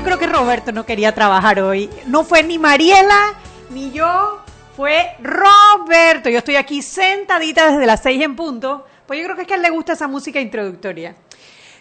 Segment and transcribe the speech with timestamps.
[0.00, 1.90] yo creo que Roberto no quería trabajar hoy.
[2.06, 3.34] No fue ni Mariela
[3.68, 4.40] ni yo,
[4.74, 6.30] fue Roberto.
[6.30, 9.52] Yo estoy aquí sentadita desde las seis en punto, pues yo creo que es que
[9.52, 11.16] a él le gusta esa música introductoria.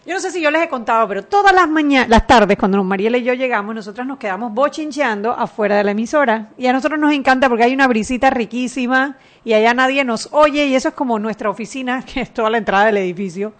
[0.06, 2.84] Yo no sé si yo les he contado, pero todas las mañanas, las tardes, cuando
[2.84, 6.50] Mariela y yo llegamos, nosotras nos quedamos bochincheando afuera de la emisora.
[6.58, 9.16] Y a nosotros nos encanta porque hay una brisita riquísima
[9.46, 12.58] y allá nadie nos oye y eso es como nuestra oficina, que es toda la
[12.58, 13.54] entrada del edificio.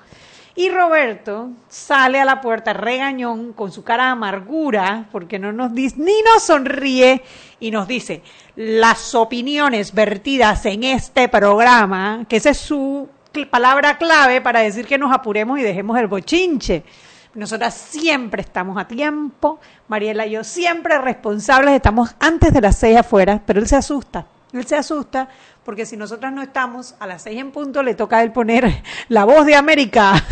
[0.60, 5.74] Y Roberto sale a la puerta regañón con su cara de amargura porque no nos
[5.74, 7.24] dice, ni nos sonríe
[7.62, 8.24] y nos dice
[8.58, 13.08] las opiniones vertidas en este programa, que esa es su
[13.50, 16.84] palabra clave para decir que nos apuremos y dejemos el bochinche.
[17.36, 22.98] Nosotras siempre estamos a tiempo, Mariela y yo siempre responsables, estamos antes de las seis
[22.98, 24.26] afuera, pero él se asusta.
[24.52, 25.30] Él se asusta
[25.70, 28.82] porque si nosotras no estamos a las seis en punto, le toca a él poner
[29.08, 30.14] la voz de América.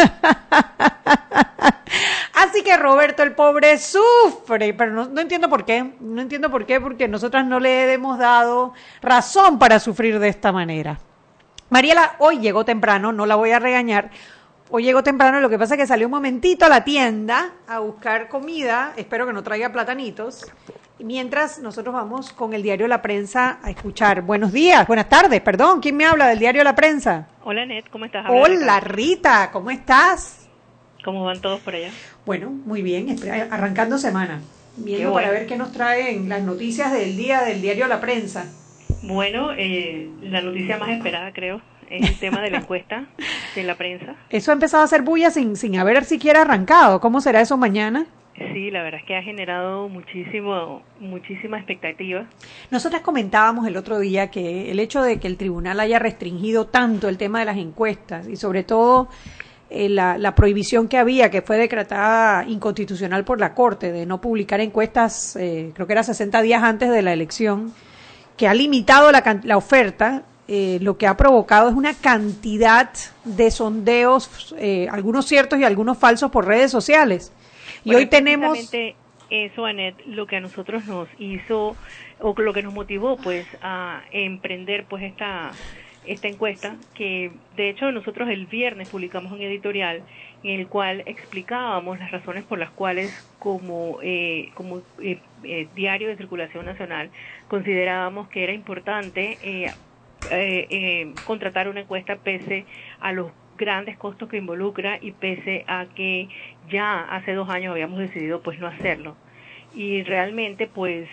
[2.33, 6.66] Así que Roberto el pobre sufre, pero no, no, entiendo por qué, no entiendo por
[6.66, 10.97] qué, porque nosotras no le hemos dado razón para sufrir de esta manera.
[11.69, 14.09] Mariela hoy llegó temprano, no la voy a regañar.
[14.69, 17.79] Hoy llegó temprano, lo que pasa es que salió un momentito a la tienda a
[17.79, 20.45] buscar comida, espero que no traiga platanitos.
[20.99, 24.23] Mientras nosotros vamos con el diario La Prensa a escuchar.
[24.23, 27.29] Buenos días, buenas tardes, perdón, ¿quién me habla del diario La Prensa?
[27.45, 28.25] Hola Net, ¿cómo estás?
[28.27, 30.49] Hola Rita, ¿cómo estás?
[31.01, 31.91] ¿Cómo van todos por allá?
[32.25, 33.15] Bueno, muy bien,
[33.49, 34.41] arrancando semana,
[34.75, 35.27] viendo bueno.
[35.27, 38.51] para ver qué nos traen las noticias del día del diario La Prensa.
[39.03, 43.05] Bueno, eh, la noticia más esperada creo el tema de la encuesta
[43.55, 44.16] de la prensa.
[44.30, 46.99] Eso ha empezado a hacer bulla sin, sin haber siquiera arrancado.
[46.99, 48.05] ¿Cómo será eso mañana?
[48.38, 52.27] Sí, la verdad es que ha generado muchísimo, muchísima expectativa.
[52.69, 57.09] Nosotras comentábamos el otro día que el hecho de que el tribunal haya restringido tanto
[57.09, 59.09] el tema de las encuestas y sobre todo
[59.72, 64.22] eh, la, la, prohibición que había, que fue decretada inconstitucional por la Corte, de no
[64.22, 67.73] publicar encuestas, eh, creo que era 60 días antes de la elección,
[68.38, 72.90] que ha limitado la, la oferta, eh, lo que ha provocado es una cantidad
[73.24, 77.34] de sondeos, eh, algunos ciertos y algunos falsos por redes sociales.
[77.84, 78.57] Y bueno, hoy tenemos...
[79.30, 81.75] Eso, Anet, lo que a nosotros nos hizo,
[82.22, 85.52] o lo que nos motivó, pues, a emprender, pues, esta
[86.07, 90.03] esta encuesta que de hecho nosotros el viernes publicamos un editorial
[90.44, 96.07] en el cual explicábamos las razones por las cuales como eh, como eh, eh, diario
[96.07, 97.09] de circulación nacional
[97.47, 99.38] considerábamos que era importante
[101.25, 102.65] contratar una encuesta pese
[102.99, 106.29] a los grandes costos que involucra y pese a que
[106.69, 109.15] ya hace dos años habíamos decidido pues no hacerlo.
[109.75, 111.07] Y realmente pues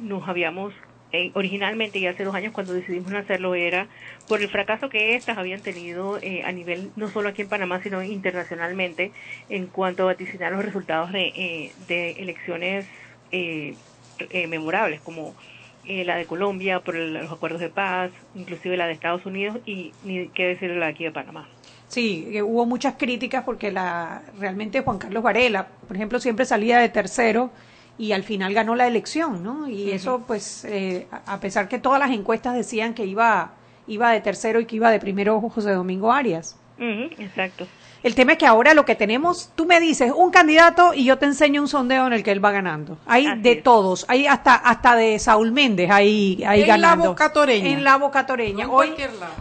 [0.00, 0.72] nos habíamos
[1.12, 3.86] eh, originalmente y hace dos años cuando decidimos no hacerlo era
[4.26, 7.80] por el fracaso que estas habían tenido eh, a nivel no solo aquí en Panamá
[7.80, 9.12] sino internacionalmente
[9.48, 12.86] en cuanto a vaticinar los resultados de, eh, de elecciones
[14.48, 15.34] memorables como
[15.86, 19.92] la de Colombia por el, los acuerdos de paz, inclusive la de Estados Unidos y
[20.04, 21.48] ni qué decir la de aquí de Panamá.
[21.88, 26.88] Sí, hubo muchas críticas porque la realmente Juan Carlos Varela, por ejemplo, siempre salía de
[26.88, 27.50] tercero
[27.98, 29.68] y al final ganó la elección, ¿no?
[29.68, 29.94] Y uh -huh.
[29.94, 33.52] eso, pues, eh, a pesar que todas las encuestas decían que iba,
[33.86, 36.58] iba de tercero y que iba de primero José Domingo Arias.
[36.78, 37.66] Uh -huh, exacto.
[38.06, 41.18] El tema es que ahora lo que tenemos, tú me dices un candidato y yo
[41.18, 42.98] te enseño un sondeo en el que él va ganando.
[43.04, 43.62] Hay Así de es.
[43.64, 46.94] todos, hay hasta hasta de Saúl Méndez ahí, ahí en ganando.
[46.94, 47.68] En la bocatoreña.
[47.68, 48.66] En la bocatoreña.
[48.66, 48.94] No hoy,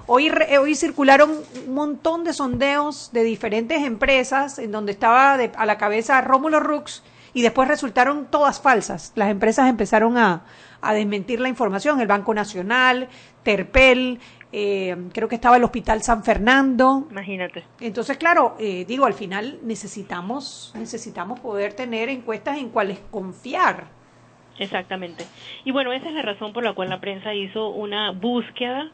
[0.07, 1.29] hoy, hoy circularon
[1.67, 6.59] un montón de sondeos de diferentes empresas en donde estaba de, a la cabeza Rómulo
[6.59, 7.03] Rux
[7.35, 9.11] y después resultaron todas falsas.
[9.13, 10.41] Las empresas empezaron a,
[10.81, 13.09] a desmentir la información, el Banco Nacional,
[13.43, 14.19] Terpel,
[14.51, 17.07] eh, creo que estaba el Hospital San Fernando.
[17.09, 17.63] Imagínate.
[17.79, 23.87] Entonces, claro, eh, digo, al final necesitamos, necesitamos poder tener encuestas en cuales confiar.
[24.57, 25.25] Exactamente.
[25.65, 28.91] Y bueno, esa es la razón por la cual la prensa hizo una búsqueda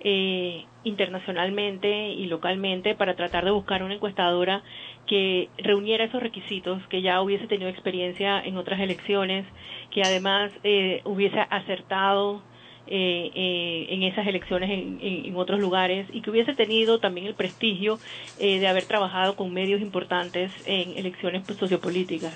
[0.00, 4.62] eh, internacionalmente y localmente para tratar de buscar una encuestadora
[5.06, 9.46] que reuniera esos requisitos, que ya hubiese tenido experiencia en otras elecciones,
[9.90, 12.42] que además eh, hubiese acertado
[12.90, 17.34] eh, eh, en esas elecciones en, en, otros lugares y que hubiese tenido también el
[17.34, 17.98] prestigio
[18.38, 22.34] eh, de haber trabajado con medios importantes en elecciones pues, sociopolíticas.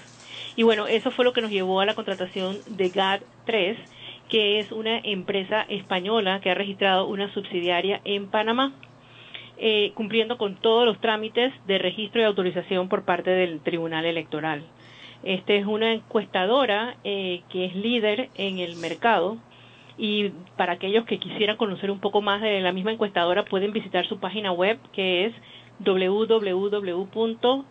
[0.54, 3.76] Y bueno, eso fue lo que nos llevó a la contratación de GAD3,
[4.28, 8.75] que es una empresa española que ha registrado una subsidiaria en Panamá
[9.64, 14.64] eh, cumpliendo con todos los trámites de registro y autorización por parte del Tribunal Electoral.
[15.22, 19.38] Esta es una encuestadora eh, que es líder en el mercado
[20.02, 24.04] y para aquellos que quisieran conocer un poco más de la misma encuestadora pueden visitar
[24.08, 25.34] su página web que es
[25.78, 27.64] www.gdegato,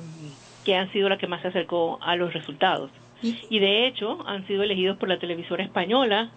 [0.64, 2.90] que han sido las que más se acercó a los resultados.
[3.22, 3.58] ¿Y?
[3.58, 6.30] de hecho, han sido elegidos por la televisora española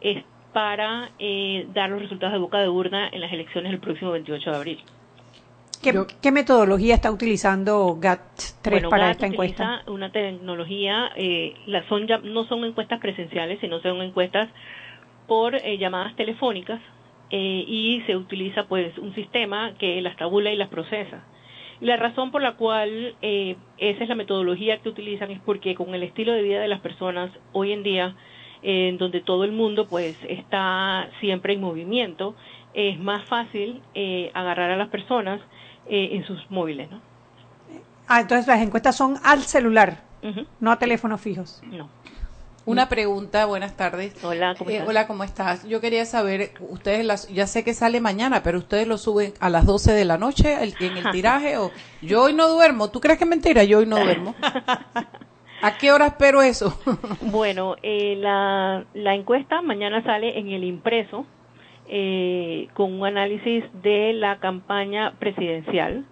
[0.00, 4.10] es para eh, dar los resultados de boca de urna en las elecciones del próximo
[4.12, 4.80] 28 de abril.
[5.82, 9.82] ¿Qué, metodología está utilizando GAT3 para esta encuesta?
[9.86, 14.50] Una tecnología, eh, la son ya, no son encuestas presenciales, sino son encuestas
[15.30, 16.80] por eh, llamadas telefónicas
[17.30, 21.24] eh, y se utiliza pues un sistema que las tabula y las procesa.
[21.80, 25.94] La razón por la cual eh, esa es la metodología que utilizan es porque con
[25.94, 28.16] el estilo de vida de las personas hoy en día,
[28.62, 32.34] en donde todo el mundo pues está siempre en movimiento,
[32.74, 33.80] es más fácil
[34.34, 35.40] agarrar a las personas
[35.90, 37.00] eh, en sus móviles, ¿no?
[38.06, 40.02] Ah, entonces las encuestas son al celular,
[40.60, 41.60] no a teléfonos fijos.
[41.66, 41.88] No.
[42.64, 44.22] Una pregunta, buenas tardes.
[44.22, 44.88] Hola, ¿cómo eh, estás?
[44.88, 45.66] hola, ¿cómo estás?
[45.66, 49.50] Yo quería saber, ustedes, las, ya sé que sale mañana, pero ustedes lo suben a
[49.50, 51.72] las 12 de la noche en el tiraje o
[52.02, 52.90] yo hoy no duermo.
[52.90, 53.64] ¿Tú crees que es mentira?
[53.64, 54.36] Yo hoy no duermo.
[55.62, 56.78] ¿A qué hora espero eso?
[57.20, 61.26] bueno, eh, la, la encuesta mañana sale en el impreso
[61.92, 66.04] eh, con un análisis de la campaña presidencial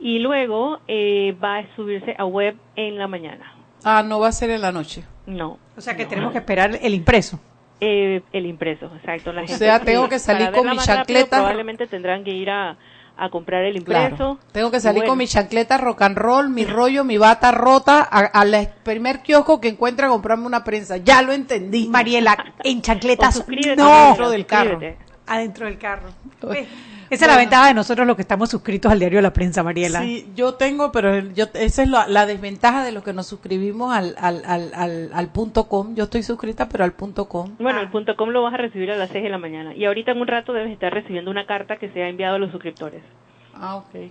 [0.00, 3.54] y luego eh, va a subirse a web en la mañana.
[3.84, 5.04] Ah, no va a ser en la noche.
[5.26, 5.58] No.
[5.76, 7.38] O sea que tenemos que esperar el impreso.
[7.78, 9.32] Eh, el impreso, exacto.
[9.32, 11.36] La o sea, tengo que salir con mi chancleta.
[11.36, 12.76] Probablemente tendrán que ir a,
[13.16, 14.40] a comprar el impreso.
[14.50, 18.72] Tengo que salir con mi chancleta rock and roll, mi rollo, mi bata rota, al
[18.82, 20.96] primer kiosco que encuentre a comprarme una prensa.
[20.96, 21.88] Ya lo entendí.
[21.88, 23.44] Mariela, en chancletas
[23.76, 24.06] no.
[24.06, 24.80] dentro del carro
[25.26, 26.10] adentro del carro.
[27.10, 29.62] Esa es la ventaja de nosotros los que estamos suscritos al diario de la prensa,
[29.62, 30.00] Mariela.
[30.00, 34.14] Sí, yo tengo, pero yo, esa es la, desventaja de los que nos suscribimos al,
[34.18, 35.94] al, al, al, punto com.
[35.94, 37.54] Yo estoy suscrita, pero al punto com.
[37.58, 39.74] Bueno, el punto com lo vas a recibir a las 6 de la mañana.
[39.74, 42.38] Y ahorita en un rato debes estar recibiendo una carta que se ha enviado a
[42.38, 43.02] los suscriptores.
[43.54, 44.10] Ah, ok.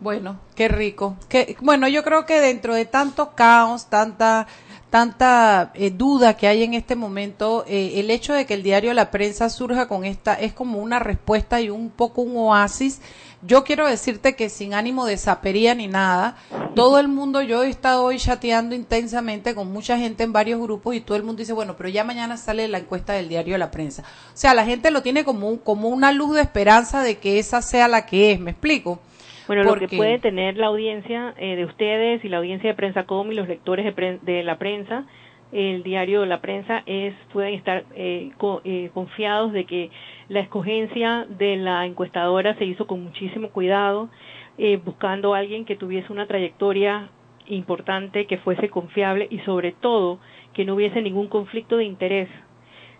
[0.00, 1.16] Bueno, qué rico.
[1.28, 4.46] Que, bueno, yo creo que dentro de tanto caos, tanta
[4.94, 8.94] tanta eh, duda que hay en este momento, eh, el hecho de que el diario
[8.94, 13.00] La Prensa surja con esta es como una respuesta y un poco un oasis.
[13.42, 16.36] Yo quiero decirte que sin ánimo de sapería ni nada,
[16.76, 20.94] todo el mundo, yo he estado hoy chateando intensamente con mucha gente en varios grupos
[20.94, 23.72] y todo el mundo dice, bueno, pero ya mañana sale la encuesta del diario La
[23.72, 24.02] Prensa.
[24.02, 27.62] O sea, la gente lo tiene como, como una luz de esperanza de que esa
[27.62, 29.00] sea la que es, ¿me explico?
[29.46, 33.04] Bueno, lo que puede tener la audiencia eh, de ustedes y la audiencia de Prensa
[33.04, 35.04] Com y los lectores de, de la prensa,
[35.52, 38.30] el diario de la prensa, es pueden estar eh,
[38.64, 39.90] eh, confiados de que
[40.28, 44.08] la escogencia de la encuestadora se hizo con muchísimo cuidado,
[44.84, 47.08] buscando a alguien que tuviese una trayectoria
[47.46, 50.20] importante, que fuese confiable y sobre todo
[50.54, 52.28] que no hubiese ningún conflicto de interés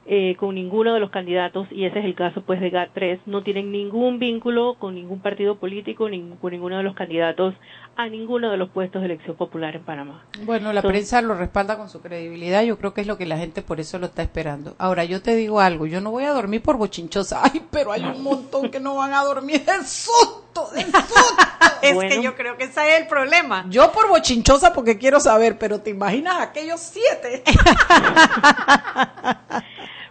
[0.07, 3.43] eh, con ninguno de los candidatos, y ese es el caso pues de GAT3, no
[3.43, 7.55] tienen ningún vínculo con ningún partido político, ni con ninguno de los candidatos
[7.97, 10.25] a ninguno de los puestos de elección popular en Panamá.
[10.43, 13.39] Bueno, la prensa lo respalda con su credibilidad, yo creo que es lo que la
[13.39, 14.75] gente por eso lo está esperando.
[14.79, 18.03] Ahora, yo te digo algo, yo no voy a dormir por bochinchosa, ay, pero hay
[18.05, 21.43] un montón que no van a dormir de susto, de susto.
[21.81, 23.65] es que yo creo que ese es el problema.
[23.71, 27.43] Yo por bochinchosa porque quiero saber, pero te imaginas aquellos siete.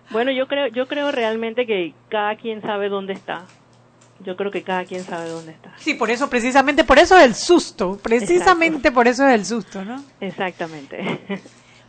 [0.09, 3.45] Bueno, yo creo, yo creo realmente que cada quien sabe dónde está.
[4.19, 5.73] Yo creo que cada quien sabe dónde está.
[5.77, 7.99] Sí, por eso, precisamente por eso es el susto.
[8.01, 10.03] Precisamente por eso es el susto, ¿no?
[10.19, 11.19] Exactamente.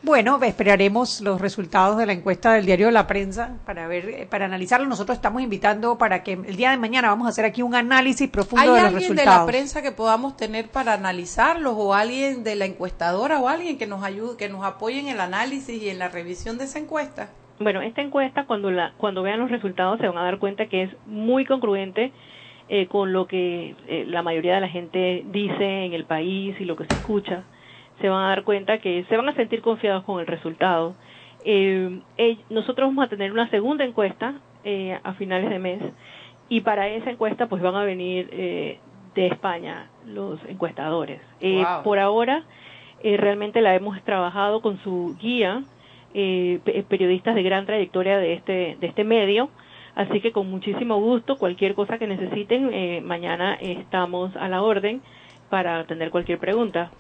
[0.04, 4.44] Bueno, esperaremos los resultados de la encuesta del diario La Prensa para ver, eh, para
[4.44, 4.86] analizarlo.
[4.86, 8.28] Nosotros estamos invitando para que el día de mañana vamos a hacer aquí un análisis
[8.28, 9.00] profundo de los resultados.
[9.00, 13.40] ¿Hay alguien de la prensa que podamos tener para analizarlos o alguien de la encuestadora
[13.40, 16.58] o alguien que nos ayude, que nos apoye en el análisis y en la revisión
[16.58, 17.30] de esa encuesta?
[17.58, 20.82] Bueno, esta encuesta, cuando, la, cuando vean los resultados, se van a dar cuenta que
[20.82, 22.12] es muy concluente
[22.68, 26.64] eh, con lo que eh, la mayoría de la gente dice en el país y
[26.64, 27.44] lo que se escucha.
[28.00, 30.94] se van a dar cuenta que se van a sentir confiados con el resultado.
[31.44, 32.00] Eh,
[32.50, 34.34] nosotros vamos a tener una segunda encuesta
[34.66, 35.82] eh, a finales de mes
[36.48, 38.78] y para esa encuesta pues van a venir eh,
[39.14, 41.20] de España los encuestadores.
[41.42, 42.44] Eh, por ahora
[43.02, 45.62] realmente la hemos trabajado con su guía,
[46.88, 49.50] periodistas de gran trayectoria de este, de este medio,
[49.94, 55.02] así que con muchísimo gusto, cualquier cosa que necesiten, mañana estamos a la orden
[55.50, 56.90] para atender cualquier pregunta.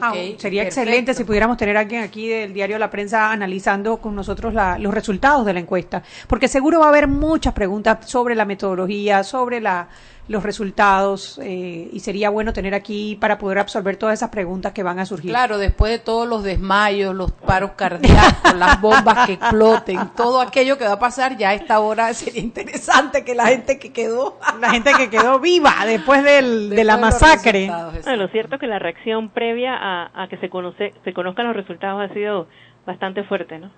[0.00, 4.14] Ah, sería excelente si pudiéramos tener a alguien aquí del diario La Prensa analizando con
[4.14, 8.44] nosotros los resultados de la encuesta, porque seguro va a haber muchas preguntas sobre la
[8.44, 9.88] metodología, sobre la,
[10.28, 14.82] los resultados eh, y sería bueno tener aquí para poder absorber todas esas preguntas que
[14.82, 15.30] van a surgir.
[15.30, 20.78] Claro, después de todos los desmayos, los paros cardíacos, las bombas que exploten, todo aquello
[20.78, 24.38] que va a pasar, ya a esta hora sería interesante que la gente que quedó,
[24.60, 27.70] la gente que quedó viva después, del, de la masacre.
[28.16, 31.56] lo cierto es que la reacción previa a, a que se, conoce, se conozcan los
[31.56, 32.46] resultados ha sido
[32.86, 33.70] bastante fuerte, ¿no?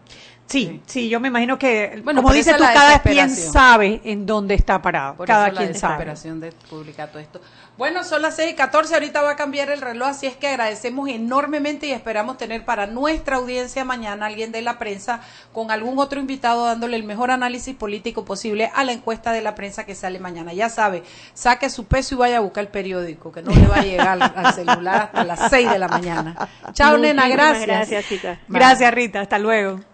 [0.46, 4.54] Sí, sí, yo me imagino que, bueno, como dices tú, cada quien sabe en dónde
[4.54, 5.24] está parado.
[5.24, 6.04] cada quien sabe.
[6.04, 7.40] de publicar todo esto.
[7.76, 10.46] Bueno, son las 6 y 14, ahorita va a cambiar el reloj, así es que
[10.46, 15.20] agradecemos enormemente y esperamos tener para nuestra audiencia mañana alguien de la prensa
[15.52, 19.56] con algún otro invitado dándole el mejor análisis político posible a la encuesta de la
[19.56, 20.52] prensa que sale mañana.
[20.52, 23.76] Ya sabe, saque su peso y vaya a buscar el periódico, que no le va
[23.76, 26.48] a llegar al celular hasta las 6 de la mañana.
[26.74, 27.66] Chao, nena, gracias.
[27.66, 28.38] Gracias, chicas.
[28.46, 29.93] Gracias, Rita, hasta luego.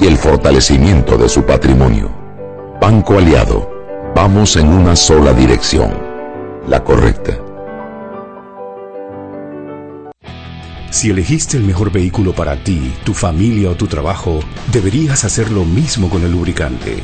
[0.00, 2.10] y el fortalecimiento de su patrimonio.
[2.80, 3.70] Banco Aliado,
[4.14, 5.92] vamos en una sola dirección,
[6.66, 7.38] la correcta.
[10.90, 14.40] Si elegiste el mejor vehículo para ti, tu familia o tu trabajo,
[14.72, 17.02] deberías hacer lo mismo con el lubricante.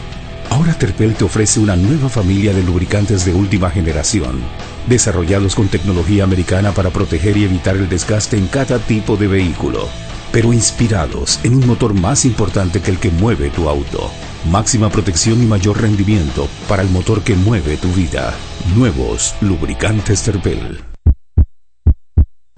[0.50, 4.40] Ahora Terpel te ofrece una nueva familia de lubricantes de última generación,
[4.86, 9.88] desarrollados con tecnología americana para proteger y evitar el desgaste en cada tipo de vehículo
[10.32, 14.10] pero inspirados en un motor más importante que el que mueve tu auto.
[14.50, 18.34] Máxima protección y mayor rendimiento para el motor que mueve tu vida.
[18.76, 20.87] Nuevos lubricantes Terpel.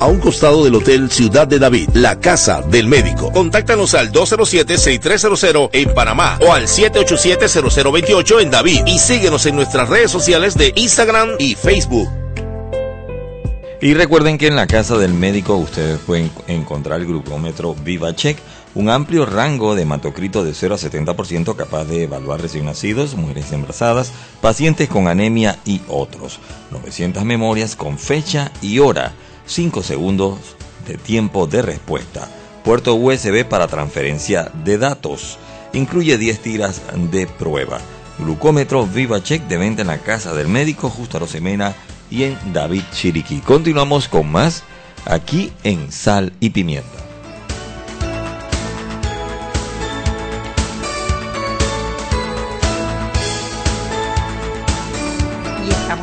[0.00, 3.32] a un costado del Hotel Ciudad de David, la casa del médico.
[3.32, 10.10] Contáctanos al 207-6300 en Panamá o al 787-0028 en David y síguenos en nuestras redes
[10.10, 12.08] sociales de Instagram y Facebook.
[13.80, 18.36] Y recuerden que en la casa del médico ustedes pueden encontrar el glucómetro VivaCheck,
[18.74, 23.52] un amplio rango de hematocrito de 0 a 70% capaz de evaluar recién nacidos, mujeres
[23.52, 26.40] embarazadas, pacientes con anemia y otros.
[26.72, 29.12] 900 memorias con fecha y hora
[29.48, 30.38] 5 segundos
[30.86, 32.28] de tiempo de respuesta.
[32.62, 35.38] Puerto USB para transferencia de datos.
[35.72, 37.80] Incluye 10 tiras de prueba.
[38.18, 41.74] Glucómetro VivaCheck de venta en la casa del médico justo Rosemena
[42.10, 43.40] y en David Chiriquí.
[43.40, 44.64] Continuamos con más
[45.04, 47.07] aquí en Sal y Pimienta.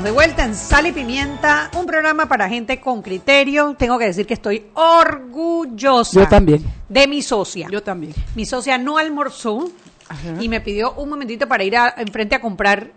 [0.06, 3.76] De vuelta en Sal y Pimienta, un programa para gente con criterio.
[3.76, 6.20] Tengo que decir que estoy orgullosa.
[6.20, 6.64] Yo también.
[6.88, 7.68] De mi socia.
[7.72, 8.14] Yo también.
[8.36, 9.68] Mi socia no almorzó
[10.40, 12.92] y me pidió un momentito para ir enfrente a comprar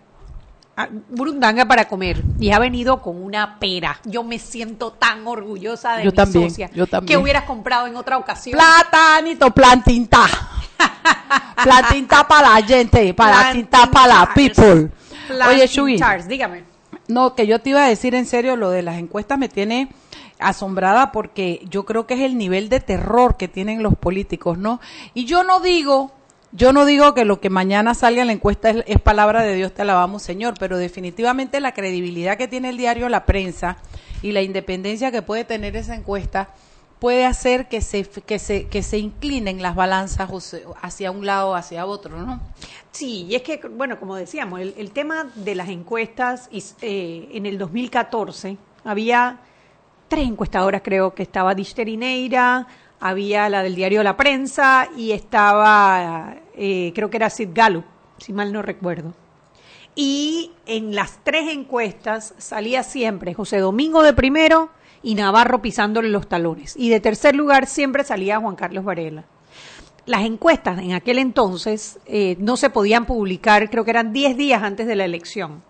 [1.09, 3.99] burundanga para comer y ha venido con una pera.
[4.05, 6.71] Yo me siento tan orgullosa de mi socia.
[6.75, 7.07] Yo también.
[7.07, 8.53] Que hubieras comprado en otra ocasión.
[8.53, 10.27] Platanito, plantinta.
[11.65, 14.91] plantinta para la gente, para tinta para la people.
[15.49, 15.99] Oye, Shui.
[16.29, 16.68] dígame.
[17.09, 19.89] No, que yo te iba a decir en serio, lo de las encuestas me tiene
[20.39, 24.79] asombrada porque yo creo que es el nivel de terror que tienen los políticos, ¿no?
[25.15, 26.13] Y yo no digo,
[26.53, 29.73] yo no digo que lo que mañana salga en la encuesta es, palabra de Dios,
[29.73, 33.79] te alabamos, Señor, pero definitivamente la credibilidad que tiene el diario La Prensa
[34.23, 36.51] y la independencia que puede tener esa encuesta
[36.99, 40.31] puede hacer que se, que se, que se inclinen las balanzas
[40.83, 42.41] hacia un lado o hacia otro, ¿no?
[42.91, 46.49] Sí, y es que, bueno, como decíamos, el, tema de las encuestas
[46.83, 49.39] eh, en el 2014 había
[50.09, 52.67] tres encuestadoras, creo que estaba Dichterineira,
[52.99, 57.85] había la del diario La Prensa y estaba, eh, creo que era Sid Gallup,
[58.19, 59.15] si mal no recuerdo.
[59.95, 64.71] Y en las tres encuestas salía siempre José Domingo de primero
[65.03, 66.77] y Navarro pisándole los talones.
[66.77, 69.25] Y de tercer lugar siempre salía Juan Carlos Varela.
[70.07, 74.63] Las encuestas en aquel entonces eh, no se podían publicar, creo que eran 10 días
[74.63, 75.63] antes de la elección.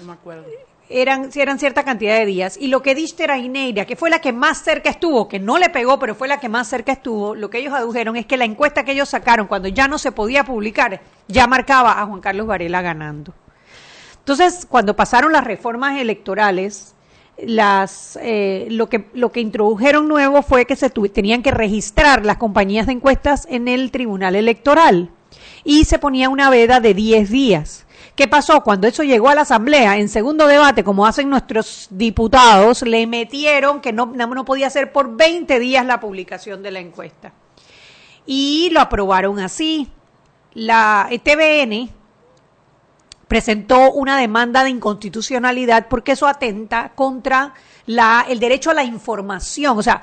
[0.00, 0.44] No me acuerdo
[0.90, 2.56] eran, eran cierta cantidad de días.
[2.60, 5.56] Y lo que diste era Ineira, que fue la que más cerca estuvo, que no
[5.56, 8.36] le pegó, pero fue la que más cerca estuvo, lo que ellos adujeron es que
[8.36, 12.20] la encuesta que ellos sacaron cuando ya no se podía publicar, ya marcaba a Juan
[12.20, 13.32] Carlos Varela ganando.
[14.18, 16.94] Entonces, cuando pasaron las reformas electorales,
[17.46, 22.36] las, eh, lo, que, lo que introdujeron nuevo fue que se tenían que registrar las
[22.36, 25.10] compañías de encuestas en el Tribunal Electoral
[25.64, 27.86] y se ponía una veda de 10 días.
[28.16, 28.62] ¿Qué pasó?
[28.62, 33.80] Cuando eso llegó a la Asamblea, en segundo debate, como hacen nuestros diputados, le metieron
[33.80, 37.32] que no, no podía ser por 20 días la publicación de la encuesta.
[38.26, 39.88] Y lo aprobaron así.
[40.52, 41.90] La TVN
[43.30, 47.54] presentó una demanda de inconstitucionalidad porque eso atenta contra
[47.86, 49.78] la, el derecho a la información.
[49.78, 50.02] O sea,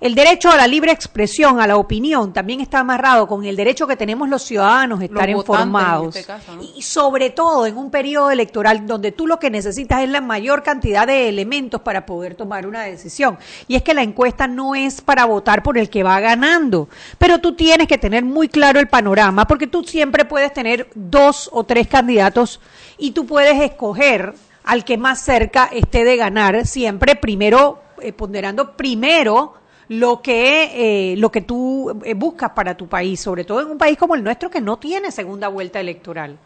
[0.00, 3.88] el derecho a la libre expresión, a la opinión, también está amarrado con el derecho
[3.88, 6.14] que tenemos los ciudadanos de estar informados.
[6.14, 6.32] Este
[6.76, 10.62] y sobre todo en un periodo electoral donde tú lo que necesitas es la mayor
[10.62, 13.38] cantidad de elementos para poder tomar una decisión.
[13.66, 16.88] Y es que la encuesta no es para votar por el que va ganando,
[17.18, 21.50] pero tú tienes que tener muy claro el panorama porque tú siempre puedes tener dos
[21.52, 22.60] o tres candidatos
[22.98, 28.76] y tú puedes escoger al que más cerca esté de ganar, siempre primero, eh, ponderando
[28.76, 29.54] primero
[29.88, 33.78] lo que, eh, lo que tú eh, buscas para tu país, sobre todo en un
[33.78, 36.38] país como el nuestro que no tiene segunda vuelta electoral.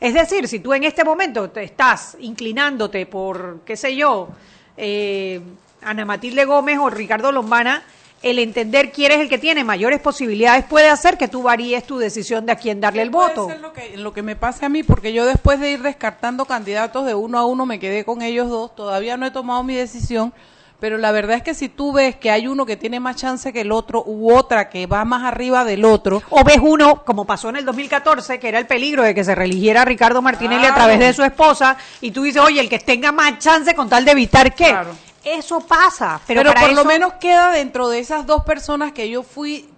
[0.00, 4.28] Es decir, si tú en este momento te estás inclinándote por, qué sé yo,
[4.76, 5.40] eh,
[5.80, 7.84] Ana Matilde Gómez o Ricardo Lombana,
[8.20, 11.98] el entender quién es el que tiene mayores posibilidades puede hacer que tú varíes tu
[11.98, 13.48] decisión de a quién darle el voto.
[13.48, 16.46] Ser lo que, lo que me pase a mí, porque yo después de ir descartando
[16.46, 19.74] candidatos de uno a uno me quedé con ellos dos, todavía no he tomado mi
[19.74, 20.32] decisión
[20.82, 23.52] pero la verdad es que si tú ves que hay uno que tiene más chance
[23.52, 27.24] que el otro u otra que va más arriba del otro, o ves uno, como
[27.24, 30.74] pasó en el 2014, que era el peligro de que se religiera Ricardo Martinelli a
[30.74, 34.04] través de su esposa, y tú dices, oye, el que tenga más chance con tal
[34.04, 34.76] de evitar que...
[35.22, 39.70] Eso pasa, pero, por lo menos queda dentro de esas dos personas que yo fui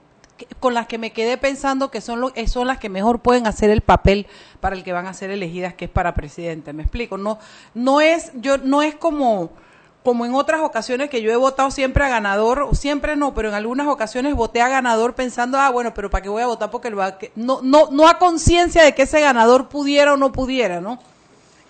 [0.58, 3.68] con las que me quedé pensando que son, lo, son las que mejor pueden hacer
[3.68, 4.26] el papel
[4.60, 6.72] para el que van a ser elegidas, que es para presidente.
[6.72, 7.38] Me explico, no,
[7.74, 9.50] no es, yo, no es como
[10.04, 13.54] como en otras ocasiones que yo he votado siempre a ganador, siempre no, pero en
[13.54, 16.70] algunas ocasiones voté a ganador pensando, ah, bueno, pero ¿para qué voy a votar?
[16.70, 20.98] Porque no, no, no a conciencia de que ese ganador pudiera o no pudiera, ¿no?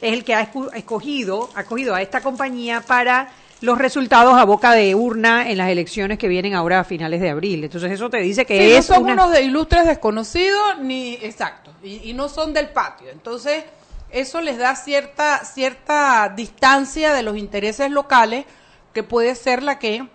[0.02, 4.74] es el que ha escogido, ha escogido a esta compañía para los resultados a boca
[4.74, 7.64] de urna en las elecciones que vienen ahora a finales de abril.
[7.64, 12.12] Entonces eso te dice que es no son unos de ilustres desconocidos ni exacto y,
[12.14, 13.10] no son del patio.
[13.10, 13.64] Entonces
[14.12, 18.46] eso les da cierta, cierta distancia de los intereses locales,
[18.94, 20.08] que puede ser la que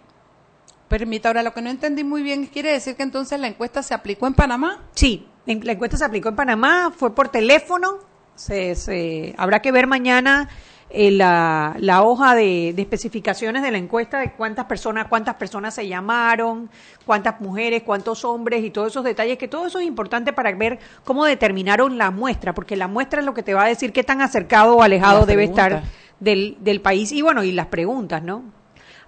[0.88, 1.28] permita.
[1.28, 4.26] Ahora, lo que no entendí muy bien, ¿quiere decir que entonces la encuesta se aplicó
[4.26, 4.82] en Panamá?
[4.94, 7.98] Sí, la encuesta se aplicó en Panamá, fue por teléfono.
[8.34, 10.48] Se, se- habrá que ver mañana
[10.90, 15.74] eh, la, la hoja de, de especificaciones de la encuesta de cuántas personas, cuántas personas
[15.74, 16.70] se llamaron,
[17.04, 20.78] cuántas mujeres, cuántos hombres y todos esos detalles, que todo eso es importante para ver
[21.04, 24.04] cómo determinaron la muestra, porque la muestra es lo que te va a decir qué
[24.04, 25.82] tan acercado o alejado debe estar
[26.20, 28.44] del, del país y bueno, y las preguntas, ¿no?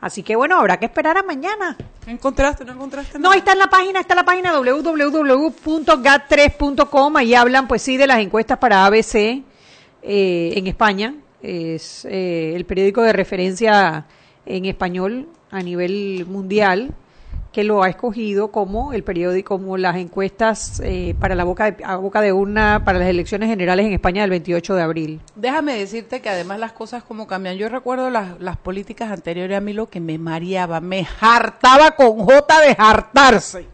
[0.01, 1.77] Así que bueno, habrá que esperar a mañana.
[2.07, 2.65] ¿Encontraste?
[2.65, 3.19] ¿No encontraste?
[3.19, 8.07] No, está en la página, está en la página www.gat3.com, ahí hablan pues sí de
[8.07, 9.43] las encuestas para ABC eh,
[10.03, 14.07] en España, es eh, el periódico de referencia
[14.47, 16.95] en español a nivel mundial
[17.53, 21.85] que lo ha escogido como el periódico, como las encuestas eh, para la boca de,
[21.85, 25.21] a boca de urna para las elecciones generales en España del 28 de abril.
[25.35, 27.57] Déjame decirte que además las cosas como cambian.
[27.57, 32.19] Yo recuerdo las, las políticas anteriores a mí lo que me mareaba, me hartaba con
[32.19, 33.67] J de hartarse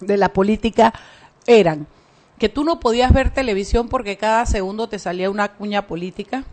[0.00, 0.92] de la política
[1.46, 1.86] eran
[2.38, 6.44] que tú no podías ver televisión porque cada segundo te salía una cuña política,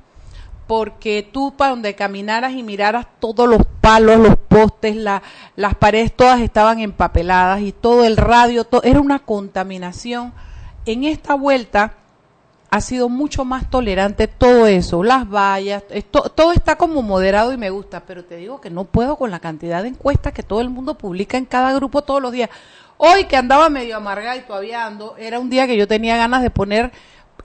[0.71, 5.21] porque tú para donde caminaras y miraras todos los palos, los postes, la-
[5.57, 10.31] las paredes todas estaban empapeladas y todo el radio, era una contaminación.
[10.85, 11.95] En esta vuelta
[12.69, 17.69] ha sido mucho más tolerante todo eso, las vallas, todo está como moderado y me
[17.69, 20.69] gusta, pero te digo que no puedo con la cantidad de encuestas que todo el
[20.69, 22.49] mundo publica en cada grupo todos los días.
[22.95, 26.41] Hoy que andaba medio amargada y todavía ando, era un día que yo tenía ganas
[26.41, 26.93] de poner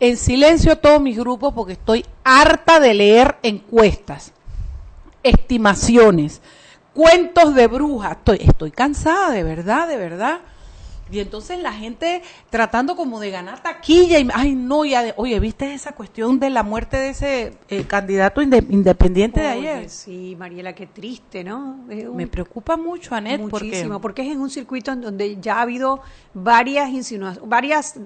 [0.00, 4.32] en silencio todos mis grupos porque estoy harta de leer encuestas,
[5.22, 6.40] estimaciones,
[6.94, 8.12] cuentos de brujas.
[8.12, 10.40] Estoy, estoy cansada, de verdad, de verdad.
[11.11, 15.38] Y entonces la gente tratando como de ganar taquilla y ay no, ya de- oye,
[15.38, 19.46] ¿viste esa cuestión de la muerte de ese eh, candidato inde- independiente de
[19.79, 21.81] Oye, sí, Mariela, qué triste, ¿no?
[21.88, 25.59] Un- Me preocupa mucho, Anet, Muchísimo, porque porque es en un circuito en donde ya
[25.59, 26.00] ha habido
[26.33, 27.98] varias insinuaciones, varias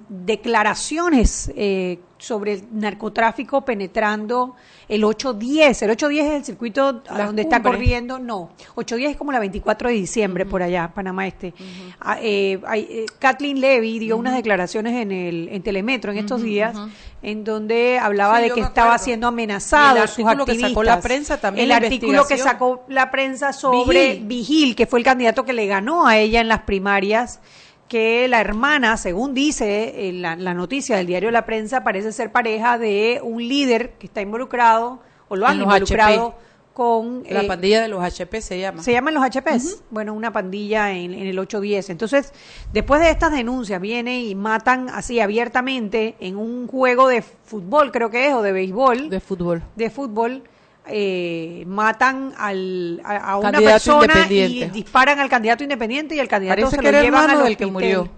[0.55, 4.55] declaraciones eh, sobre el narcotráfico penetrando
[4.89, 5.83] el 810.
[5.83, 9.89] El 810 es el circuito a donde está corriendo, no, 810 es como la 24
[9.89, 11.55] de diciembre por allá, Panamá Este.
[12.01, 16.75] Ah, eh, eh, Kathleen Levy dio unas declaraciones en el en Telemetro en estos días
[17.23, 20.71] en donde hablaba Sí, de que estaba siendo amenazado el sus artículo que activistas.
[20.71, 24.27] sacó la prensa también, el artículo que sacó la prensa sobre Vigil.
[24.27, 27.41] Vigil, que fue el candidato que le ganó a ella en las primarias,
[27.89, 32.31] que la hermana, según dice eh, la, la noticia del diario La Prensa, parece ser
[32.31, 36.35] pareja de un líder que está involucrado, o lo han En involucrado.
[36.81, 37.25] Con...
[37.29, 38.83] la eh, pandilla de los HP se llama.
[38.83, 39.83] ¿Se llaman los HPs?
[39.91, 41.91] Bueno, una pandilla en, en el 810.
[41.91, 42.33] Entonces,
[42.73, 48.09] después de estas denuncias, viene y matan así abiertamente en un juego de fútbol, creo
[48.09, 49.63] que es, o de béisbol de fútbol.
[49.77, 50.43] de fútbol
[50.87, 56.63] eh, matan al, a, a una persona y disparan al candidato independiente y el candidato
[56.63, 58.09] Parece se que lo llevan al del que murió.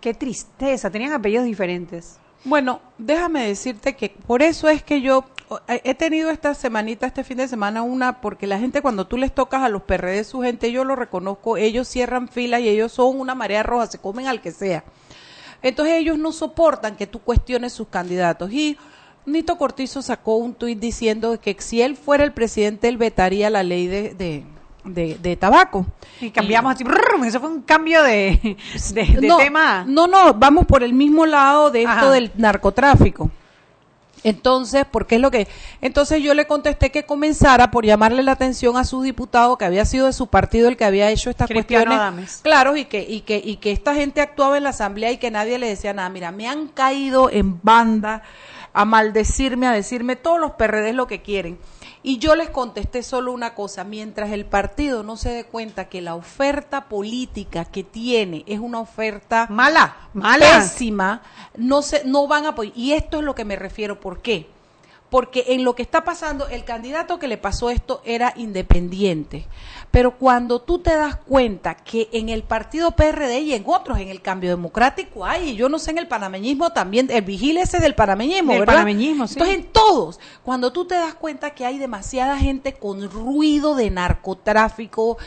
[0.00, 2.20] Qué tristeza, tenían apellidos diferentes.
[2.44, 5.24] Bueno, déjame decirte que por eso es que yo
[5.68, 9.32] he tenido esta semanita, este fin de semana, una, porque la gente cuando tú les
[9.34, 13.18] tocas a los PRD, su gente, yo lo reconozco, ellos cierran filas y ellos son
[13.18, 14.84] una marea roja, se comen al que sea.
[15.62, 18.52] Entonces ellos no soportan que tú cuestiones sus candidatos.
[18.52, 18.76] Y
[19.26, 23.62] Nito Cortizo sacó un tuit diciendo que si él fuera el presidente, él vetaría la
[23.62, 24.44] ley de, de,
[24.84, 25.86] de- de tabaco.
[26.20, 28.56] Y cambiamos así, brrr, eso fue un cambio de,
[28.92, 29.84] de, de no, tema.
[29.86, 32.10] No, no, vamos por el mismo lado de esto Ajá.
[32.10, 33.30] del narcotráfico.
[34.24, 35.48] Entonces, porque es lo que...
[35.80, 39.84] Entonces yo le contesté que comenzara por llamarle la atención a su diputado, que había
[39.84, 42.00] sido de su partido el que había hecho estas Cristiano cuestiones.
[42.00, 42.40] Adames.
[42.42, 45.30] Claro, y que, y, que, y que esta gente actuaba en la asamblea y que
[45.30, 46.08] nadie le decía nada.
[46.08, 48.22] Mira, me han caído en banda
[48.72, 51.58] a maldecirme, a decirme todos los PRD lo que quieren.
[52.04, 56.00] Y yo les contesté solo una cosa, mientras el partido no se dé cuenta que
[56.00, 60.58] la oferta política que tiene es una oferta Mala, mala.
[60.58, 61.22] pésima,
[61.56, 62.76] no se, no van a apoyar.
[62.76, 64.00] Y esto es lo que me refiero.
[64.00, 64.50] ¿Por qué?
[65.12, 69.46] Porque en lo que está pasando, el candidato que le pasó esto era independiente.
[69.90, 74.08] Pero cuando tú te das cuenta que en el partido PRD y en otros, en
[74.08, 77.78] el cambio democrático hay, y yo no sé en el panameñismo también, el vigil ese
[77.78, 78.64] del panameñismo, ¿verdad?
[78.68, 79.34] panameñismo, sí.
[79.34, 83.90] Entonces en todos, cuando tú te das cuenta que hay demasiada gente con ruido de
[83.90, 85.18] narcotráfico,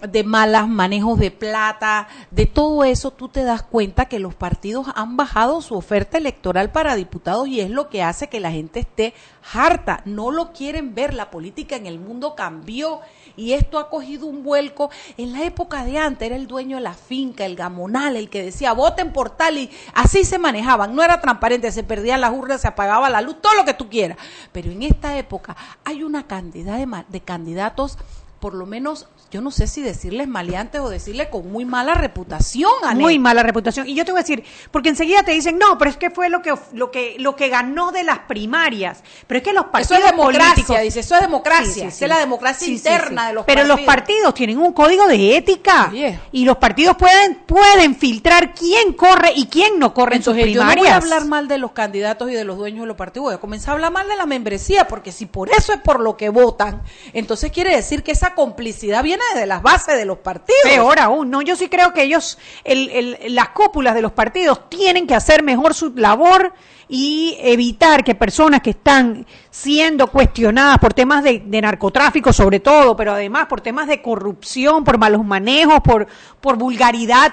[0.00, 4.86] de malas manejos de plata, de todo eso, tú te das cuenta que los partidos
[4.94, 8.80] han bajado su oferta electoral para diputados y es lo que hace que la gente
[8.80, 9.14] esté
[9.52, 10.02] harta.
[10.04, 13.00] No lo quieren ver, la política en el mundo cambió
[13.36, 14.90] y esto ha cogido un vuelco.
[15.16, 18.42] En la época de antes era el dueño de la finca, el gamonal, el que
[18.42, 20.94] decía voten por tal y así se manejaban.
[20.94, 23.88] No era transparente, se perdían las urnas, se apagaba la luz, todo lo que tú
[23.88, 24.18] quieras.
[24.52, 27.98] Pero en esta época hay una cantidad de, de candidatos
[28.40, 32.70] por lo menos yo no sé si decirles maleantes o decirle con muy mala reputación.
[32.96, 33.88] Muy mala reputación.
[33.88, 36.28] Y yo te voy a decir, porque enseguida te dicen, no, pero es que fue
[36.28, 39.04] lo que lo que lo que ganó de las primarias.
[39.28, 42.18] Pero es que los partidos eso es democracia, políticos, dice, eso es democracia, es la
[42.18, 43.78] democracia interna de los pero partidos.
[43.78, 45.92] los partidos tienen un código de ética
[46.32, 50.52] y los partidos pueden pueden filtrar quién corre y quién no corre Entonces, en sus
[50.54, 50.76] primarias.
[50.76, 52.96] Yo no voy a hablar mal de los candidatos y de los dueños de los
[52.96, 55.80] partidos, voy a comenzar a hablar mal de la membresía, porque si por eso es
[55.80, 60.04] por lo que votan, entonces quiere decir que esa complicidad viene de las bases de
[60.04, 60.60] los partidos.
[60.64, 64.68] Peor aún, no, yo sí creo que ellos, el, el, las cúpulas de los partidos
[64.68, 66.52] tienen que hacer mejor su labor
[66.88, 72.96] y evitar que personas que están siendo cuestionadas por temas de, de, narcotráfico sobre todo,
[72.96, 76.08] pero además por temas de corrupción, por malos manejos, por,
[76.40, 77.32] por vulgaridad,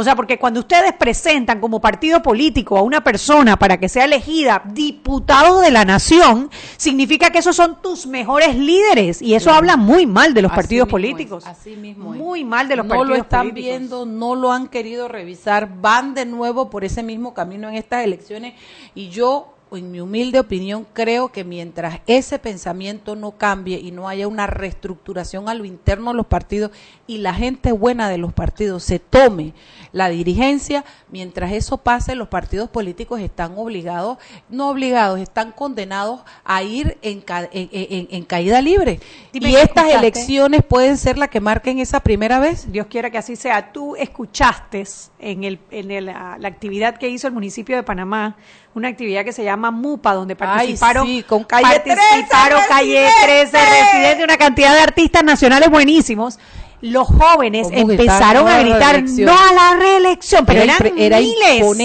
[0.00, 4.04] o sea, porque cuando ustedes presentan como partido político a una persona para que sea
[4.04, 9.20] elegida diputado de la nación, significa que esos son tus mejores líderes.
[9.20, 9.56] Y eso sí.
[9.56, 11.42] habla muy mal de los así partidos políticos.
[11.42, 12.14] Es, así mismo.
[12.14, 12.20] Es.
[12.20, 13.08] Muy mal de los no partidos políticos.
[13.08, 13.80] No lo están políticos.
[13.80, 18.04] viendo, no lo han querido revisar, van de nuevo por ese mismo camino en estas
[18.04, 18.54] elecciones.
[18.94, 24.08] Y yo en mi humilde opinión, creo que mientras ese pensamiento no cambie y no
[24.08, 26.70] haya una reestructuración a lo interno de los partidos
[27.08, 29.54] y la gente buena de los partidos se tome
[29.92, 34.18] la dirigencia, mientras eso pase, los partidos políticos están obligados,
[34.50, 39.00] no obligados, están condenados a ir en, en, en, en caída libre.
[39.32, 39.96] Dime y estas escuchaste.
[40.06, 42.70] elecciones pueden ser las que marquen esa primera vez.
[42.70, 43.72] Dios quiera que así sea.
[43.72, 44.84] Tú escuchaste
[45.18, 48.36] en, el, en el, la actividad que hizo el municipio de Panamá
[48.74, 53.08] una actividad que se llama MUPA, donde participaron, Ay, sí, con Calle participaron 13, Calle
[53.24, 56.38] 13, Residente, una cantidad de artistas nacionales buenísimos.
[56.80, 61.76] Los jóvenes empezaron a gritar no a la reelección, pero era, eran era miles,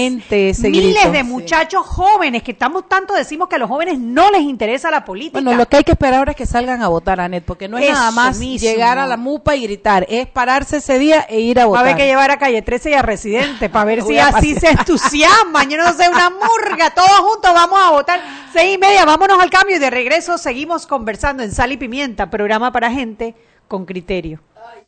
[0.62, 1.24] miles de sí.
[1.24, 5.40] muchachos jóvenes que estamos tanto decimos que a los jóvenes no les interesa la política.
[5.40, 7.78] Bueno, lo que hay que esperar ahora es que salgan a votar, Anet, porque no
[7.78, 8.68] es Eso nada más mismo.
[8.68, 11.68] llegar a la MUPA y gritar, es pararse ese día e ir a Va a
[11.68, 11.84] votar.
[11.84, 15.68] haber que llevar a Calle 13 y a Residente para ver si así se entusiasman.
[15.70, 16.90] Yo no sé, una murga.
[16.94, 18.20] Todos juntos vamos a votar.
[18.52, 22.30] Seis y media, vámonos al cambio y de regreso seguimos conversando en Sal y Pimienta,
[22.30, 23.34] programa para gente
[23.66, 24.40] con criterio.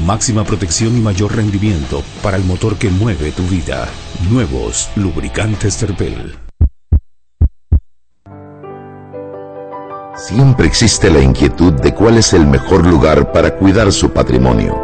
[0.00, 3.86] Máxima protección y mayor rendimiento para el motor que mueve tu vida.
[4.28, 6.36] Nuevos lubricantes Terpel.
[10.16, 14.74] Siempre existe la inquietud de cuál es el mejor lugar para cuidar su patrimonio.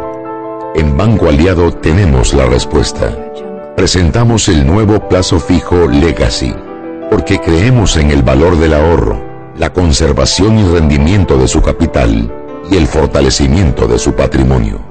[0.75, 3.13] En Banco Aliado tenemos la respuesta.
[3.75, 6.55] Presentamos el nuevo plazo fijo Legacy,
[7.09, 12.33] porque creemos en el valor del ahorro, la conservación y rendimiento de su capital
[12.69, 14.90] y el fortalecimiento de su patrimonio.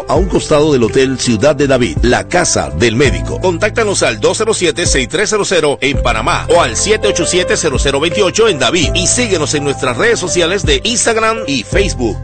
[0.07, 3.39] a un costado del Hotel Ciudad de David, la casa del médico.
[3.41, 10.19] Contáctanos al 207-6300 en Panamá o al 787-0028 en David y síguenos en nuestras redes
[10.19, 12.17] sociales de Instagram y Facebook.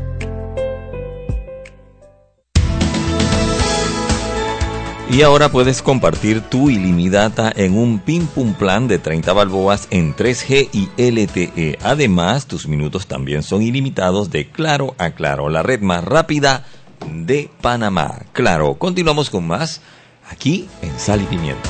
[5.09, 10.13] Y ahora puedes compartir tu ilimitada en un pim pum plan de 30 balboas en
[10.13, 11.79] 3G y LTE.
[11.81, 16.65] Además, tus minutos también son ilimitados de Claro a Claro, la red más rápida
[17.05, 18.19] de Panamá.
[18.33, 19.81] Claro, continuamos con más
[20.29, 21.69] aquí en Sal y Pimienta.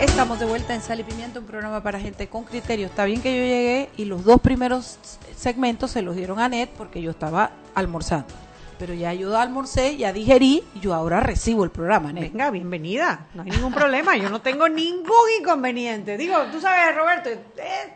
[0.00, 2.86] Estamos de vuelta en Sal y Pimienta, un programa para gente con criterio.
[2.86, 4.98] Está bien que yo llegué y los dos primeros
[5.36, 8.32] segmentos se los dieron a Net porque yo estaba almorzando.
[8.78, 12.32] Pero ya yo almorcé, ya digerí, y yo ahora recibo el programa, Net.
[12.32, 13.26] Venga, bienvenida.
[13.34, 14.16] No hay ningún problema.
[14.16, 16.16] Yo no tengo ningún inconveniente.
[16.16, 17.94] Digo, tú sabes, Roberto, eh,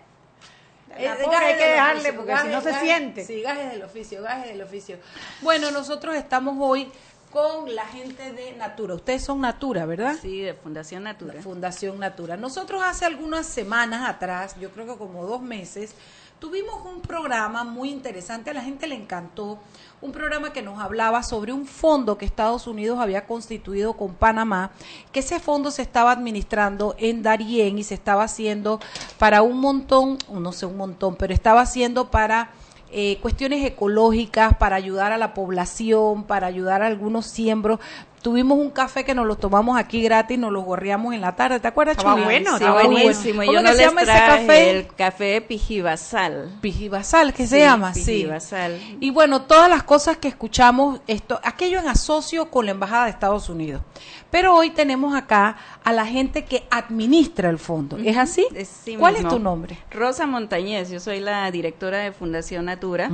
[1.00, 3.24] la pobre hay que dejarle porque si no se siente.
[3.24, 4.98] Sí, gajes del oficio, gajes del oficio.
[5.42, 6.90] Bueno, nosotros estamos hoy
[7.30, 8.94] con la gente de Natura.
[8.94, 10.16] Ustedes son Natura, ¿verdad?
[10.20, 11.42] Sí, de Fundación Natura.
[11.42, 12.36] Fundación Natura.
[12.36, 15.94] Nosotros hace algunas semanas atrás, yo creo que como dos meses,
[16.38, 19.58] tuvimos un programa muy interesante, a la gente le encantó,
[20.00, 24.70] un programa que nos hablaba sobre un fondo que Estados Unidos había constituido con Panamá,
[25.12, 28.80] que ese fondo se estaba administrando en Darién y se estaba haciendo
[29.18, 32.50] para un montón, no sé un montón, pero estaba haciendo para
[32.90, 37.80] eh, cuestiones ecológicas, para ayudar a la población, para ayudar a algunos siembros.
[38.22, 41.60] Tuvimos un café que nos lo tomamos aquí gratis, nos lo gorreamos en la tarde,
[41.60, 43.40] ¿te acuerdas, Estaba bueno, Sí, estaba buenísimo.
[43.42, 44.70] ¿Cómo Yo que no se llama ese café?
[44.70, 46.58] el café pijibasal.
[46.60, 47.94] Pijibasal, ¿qué se Sí, llama?
[47.94, 48.04] Sí.
[48.04, 48.80] Pijibasal.
[49.00, 53.10] Y bueno, todas las cosas que escuchamos, esto, aquello en asocio con la Embajada de
[53.10, 53.82] Estados Unidos.
[54.30, 57.96] Pero hoy tenemos acá a la gente que administra el fondo.
[57.96, 58.46] ¿Es así?
[58.84, 59.28] Sí ¿Cuál mismo.
[59.28, 59.78] es tu nombre?
[59.90, 63.10] Rosa Montañez, yo soy la directora de Fundación Natura.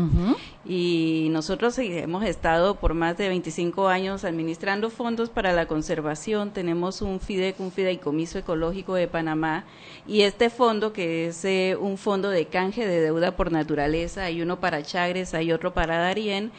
[0.67, 6.53] Y nosotros hemos estado por más de 25 años administrando fondos para la conservación.
[6.53, 9.65] Tenemos un FIDEC, un fideicomiso ecológico de Panamá
[10.07, 14.41] y este fondo que es eh, un fondo de canje de deuda por naturaleza, hay
[14.41, 16.51] uno para Chagres, hay otro para Darién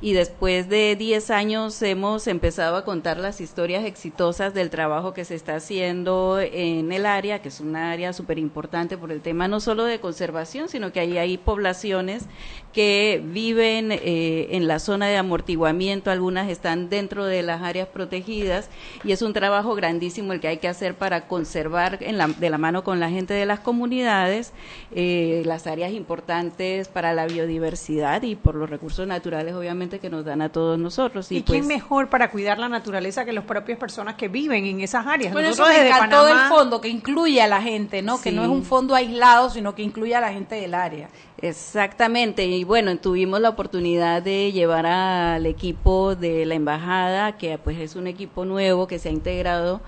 [0.00, 5.24] y después de 10 años hemos empezado a contar las historias exitosas del trabajo que
[5.24, 9.46] se está haciendo en el área, que es una área súper importante por el tema
[9.46, 12.24] no solo de conservación, sino que ahí hay poblaciones
[12.72, 18.68] que viven eh, en la zona de amortiguamiento, algunas están dentro de las áreas protegidas
[19.04, 22.50] y es un trabajo grandísimo el que hay que hacer para conservar en la- de
[22.50, 24.52] la mano con la gente de las comunidades
[24.94, 30.24] eh, las áreas importantes para la biodiversidad y por los recursos naturales obviamente que nos
[30.24, 31.30] dan a todos nosotros.
[31.32, 34.64] ¿Y, Y, quién pues, mejor para cuidar la naturaleza que las propias personas que viven
[34.66, 35.32] en esas áreas?
[35.32, 38.20] Bueno, eso Nosotros me desde encantó Panamá- del fondo, que incluye a la gente, ¿no?
[38.20, 41.08] Que no es un fondo aislado, sino que incluye a la gente del área.
[41.40, 47.78] Exactamente, y bueno, tuvimos la oportunidad de llevar al equipo de la embajada, que pues
[47.78, 49.82] es un equipo nuevo que se ha integrado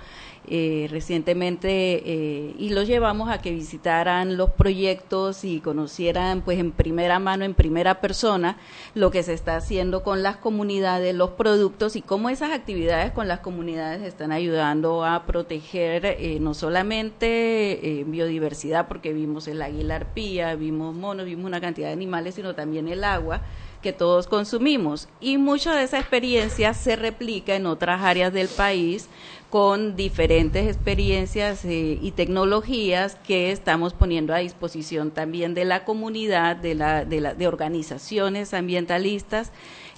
[0.49, 6.73] eh, recientemente eh, y los llevamos a que visitaran los proyectos y conocieran pues en
[6.73, 8.59] primera mano, en primera persona,
[8.95, 13.29] lo que se está haciendo con las comunidades, los productos y cómo esas actividades con
[13.29, 19.97] las comunidades están ayudando a proteger eh, no solamente eh, biodiversidad, porque vimos el águila
[19.97, 23.43] arpía, vimos monos, vimos una cantidad de animales, sino también el agua
[23.85, 25.09] que todos consumimos.
[25.21, 29.09] Y mucha de esa experiencia se replica en otras áreas del país
[29.51, 36.57] con diferentes experiencias eh, y tecnologías que estamos poniendo a disposición también de la comunidad,
[36.57, 39.53] de, la, de, la, de organizaciones ambientalistas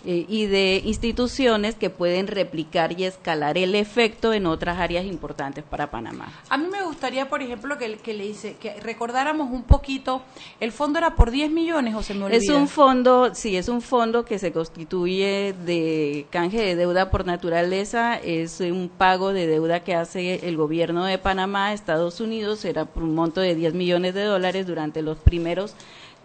[0.04, 5.64] eh, y de instituciones que pueden replicar y escalar el efecto en otras áreas importantes
[5.64, 6.32] para Panamá.
[6.48, 10.22] A mí me gustaría, por ejemplo, que, que le hice, que recordáramos un poquito,
[10.60, 12.38] el fondo era por 10 millones o se me olvida.
[12.38, 17.26] Es un fondo, sí, es un fondo que se constituye de canje de deuda por
[17.26, 22.84] naturaleza, es un pago de deuda que hace el gobierno de Panamá, Estados Unidos, era
[22.84, 25.74] por un monto de 10 millones de dólares durante los primeros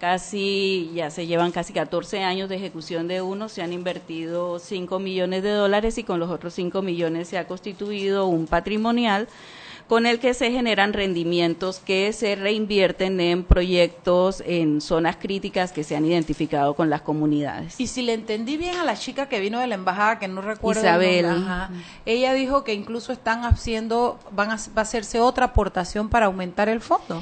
[0.01, 4.97] casi, ya se llevan casi 14 años de ejecución de uno, se han invertido 5
[4.97, 9.27] millones de dólares y con los otros 5 millones se ha constituido un patrimonial
[9.87, 15.83] con el que se generan rendimientos que se reinvierten en proyectos en zonas críticas que
[15.83, 17.79] se han identificado con las comunidades.
[17.79, 20.41] Y si le entendí bien a la chica que vino de la embajada, que no
[20.41, 21.27] recuerdo el Isabel.
[21.27, 21.69] nombre, ajá,
[22.05, 26.69] ella dijo que incluso están haciendo, van a, va a hacerse otra aportación para aumentar
[26.69, 27.21] el fondo.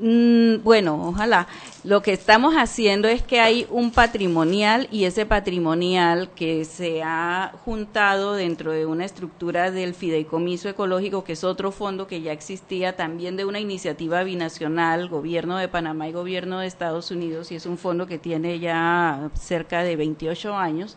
[0.00, 1.48] Mm, bueno, ojalá.
[1.84, 7.52] Lo que estamos haciendo es que hay un patrimonial y ese patrimonial que se ha
[7.64, 12.96] juntado dentro de una estructura del fideicomiso ecológico, que es otro fondo que ya existía
[12.96, 17.64] también de una iniciativa binacional, gobierno de Panamá y gobierno de Estados Unidos, y es
[17.64, 20.96] un fondo que tiene ya cerca de 28 años,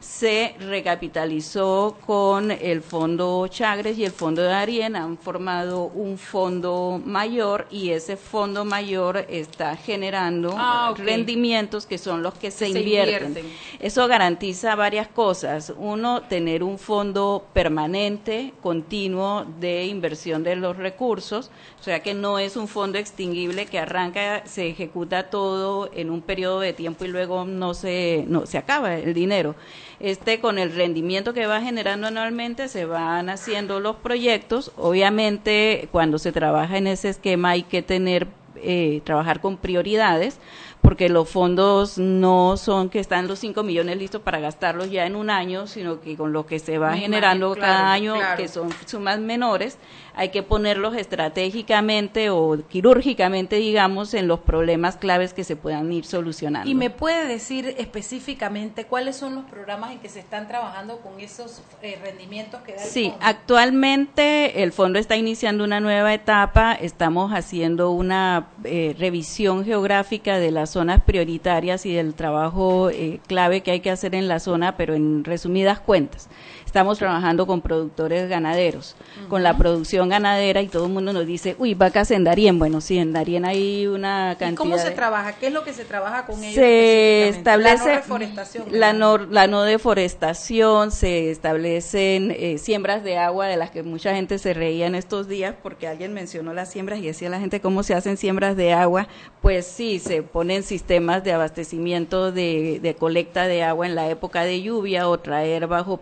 [0.00, 7.00] se recapitalizó con el fondo Chagres y el fondo de Arien, han formado un fondo
[7.04, 12.78] mayor y ese fondo mayor está generando Ah, rendimientos que son los que se, Se
[12.80, 13.28] invierten.
[13.28, 13.52] invierten.
[13.80, 15.72] Eso garantiza varias cosas.
[15.76, 22.38] Uno, tener un fondo permanente, continuo de inversión de los recursos, o sea que no
[22.38, 27.08] es un fondo extinguible que arranca, se ejecuta todo en un periodo de tiempo y
[27.08, 29.54] luego no se, no, se acaba el dinero.
[30.00, 34.70] Este, con el rendimiento que va generando anualmente, se van haciendo los proyectos.
[34.76, 38.28] Obviamente, cuando se trabaja en ese esquema hay que tener
[38.62, 40.38] eh, trabajar con prioridades,
[40.82, 45.16] porque los fondos no son que están los 5 millones listos para gastarlos ya en
[45.16, 48.36] un año, sino que con lo que se va generando cada año, claro.
[48.36, 49.78] que son sumas menores,
[50.18, 56.04] hay que ponerlos estratégicamente o quirúrgicamente, digamos, en los problemas claves que se puedan ir
[56.04, 56.68] solucionando.
[56.68, 61.20] ¿Y me puede decir específicamente cuáles son los programas en que se están trabajando con
[61.20, 63.18] esos eh, rendimientos que da el Sí, fondo?
[63.22, 66.72] actualmente el fondo está iniciando una nueva etapa.
[66.74, 73.60] Estamos haciendo una eh, revisión geográfica de las zonas prioritarias y del trabajo eh, clave
[73.60, 76.28] que hay que hacer en la zona, pero en resumidas cuentas.
[76.68, 78.94] Estamos trabajando con productores ganaderos,
[79.30, 82.58] con la producción ganadera y todo el mundo nos dice, uy, vacas en Darien.
[82.58, 84.58] Bueno, sí, en Darien hay una ¿Y cantidad.
[84.58, 85.32] cómo se trabaja?
[85.32, 86.56] ¿Qué es lo que se trabaja con ellos?
[86.56, 88.64] se establece la no reforestación.
[88.70, 94.14] la no, la no deforestación, se establecen eh, siembras de agua de las que mucha
[94.14, 97.62] gente se reía en estos días porque alguien mencionó las siembras y decía la gente
[97.62, 99.08] cómo se hacen siembras de agua.
[99.40, 104.44] Pues sí, se ponen sistemas de abastecimiento de, de colecta de agua en la época
[104.44, 105.96] de lluvia o traer bajo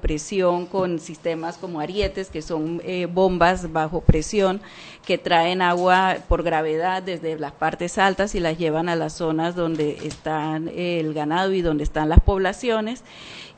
[0.64, 4.62] con sistemas como arietes, que son eh, bombas bajo presión
[5.04, 9.54] que traen agua por gravedad desde las partes altas y las llevan a las zonas
[9.54, 13.04] donde están eh, el ganado y donde están las poblaciones.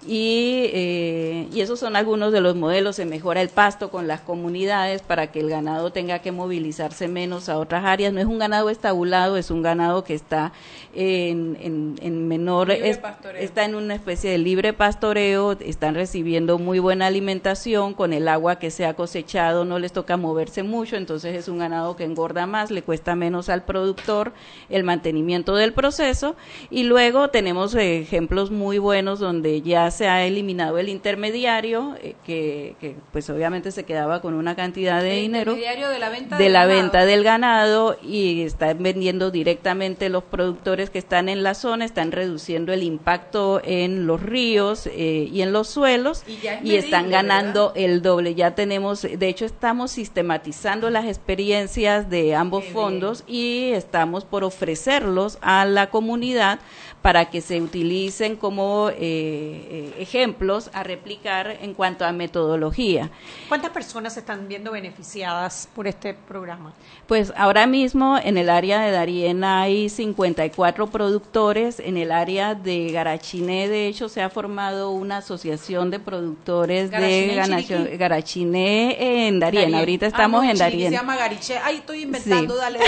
[0.06, 2.96] Y, eh, y esos son algunos de los modelos.
[2.96, 7.48] Se mejora el pasto con las comunidades para que el ganado tenga que movilizarse menos
[7.48, 8.12] a otras áreas.
[8.12, 10.52] No es un ganado estabulado, es un ganado que está
[10.94, 12.98] en, en, en menor, es-
[13.38, 18.58] está en una especie de libre pastoreo, están recibiendo muy buena alimentación con el agua
[18.58, 22.46] que se ha cosechado, no les toca moverse mucho, entonces es un ganado que engorda
[22.46, 24.32] más, le cuesta menos al productor
[24.70, 26.36] el mantenimiento del proceso
[26.70, 32.14] y luego tenemos eh, ejemplos muy buenos donde ya se ha eliminado el intermediario, eh,
[32.24, 36.08] que, que, pues obviamente se quedaba con una cantidad de El dinero intermediario de la
[36.08, 36.82] venta de del la ganado.
[36.82, 42.12] venta del ganado y están vendiendo directamente los productores que están en la zona, están
[42.12, 46.76] reduciendo el impacto en los ríos eh, y en los suelos Y ya es y
[46.76, 48.34] están ganando el doble.
[48.34, 54.44] Ya tenemos, de hecho estamos sistematizando las experiencias de ambos Qué fondos y estamos por
[54.44, 56.60] ofrecerlos a la comunidad
[57.02, 63.10] para que se utilicen como eh, eh, ejemplos a replicar en cuanto a metodología.
[63.48, 66.72] ¿Cuántas personas se están viendo beneficiadas por este programa?
[67.06, 72.90] Pues ahora mismo en el área de Darien hay 54 productores, en el área de
[72.90, 77.88] Garachiné de hecho se ha formado una asociación de productores Garachiné de ganación.
[77.96, 79.74] Garachiné en Darien, Darien.
[79.78, 80.90] ahorita Ah, estamos no, en Darien.
[80.90, 81.58] Se llama Gariche.
[81.62, 82.60] Ay, estoy inventando, Sí.
[82.60, 82.78] dale.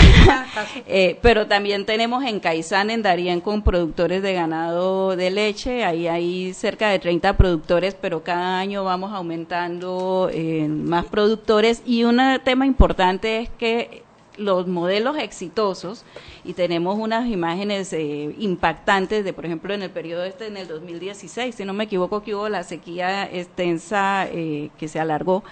[0.87, 5.83] Eh, pero también tenemos en Caizán, en Darien, con productores de ganado de leche.
[5.83, 11.83] Ahí hay cerca de 30 productores, pero cada año vamos aumentando eh, más productores.
[11.85, 14.03] Y un tema importante es que
[14.37, 16.03] los modelos exitosos,
[16.43, 20.67] y tenemos unas imágenes eh, impactantes de, por ejemplo, en el periodo este, en el
[20.67, 25.43] 2016, si no me equivoco, que hubo la sequía extensa eh, que se alargó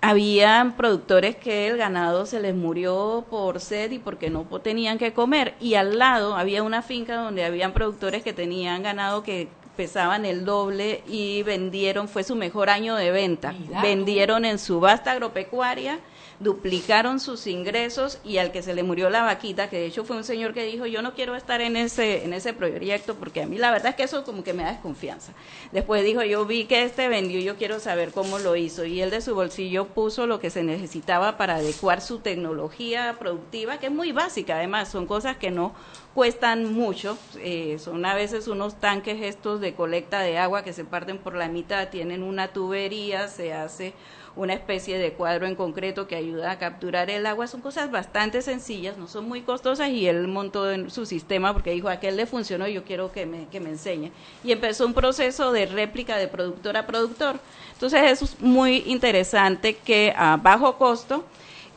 [0.00, 5.12] habían productores que el ganado se les murió por sed y porque no tenían que
[5.12, 10.24] comer y al lado había una finca donde habían productores que tenían ganado que pesaban
[10.24, 13.54] el doble y vendieron, fue su mejor año de venta.
[13.82, 16.00] vendieron en subasta agropecuaria
[16.38, 20.16] duplicaron sus ingresos y al que se le murió la vaquita, que de hecho fue
[20.16, 23.46] un señor que dijo, yo no quiero estar en ese, en ese proyecto porque a
[23.46, 25.32] mí la verdad es que eso como que me da desconfianza.
[25.72, 29.10] Después dijo, yo vi que este vendió, yo quiero saber cómo lo hizo y él
[29.10, 33.92] de su bolsillo puso lo que se necesitaba para adecuar su tecnología productiva, que es
[33.92, 35.74] muy básica además, son cosas que no
[36.14, 40.84] cuestan mucho, eh, son a veces unos tanques estos de colecta de agua que se
[40.84, 43.92] parten por la mitad, tienen una tubería, se hace
[44.36, 47.46] una especie de cuadro en concreto que ayuda a capturar el agua.
[47.46, 51.72] Son cosas bastante sencillas, no son muy costosas y él montó en su sistema porque
[51.72, 54.12] dijo, aquel le funcionó, yo quiero que me, que me enseñe.
[54.44, 57.40] Y empezó un proceso de réplica de productor a productor.
[57.72, 61.24] Entonces es muy interesante que a bajo costo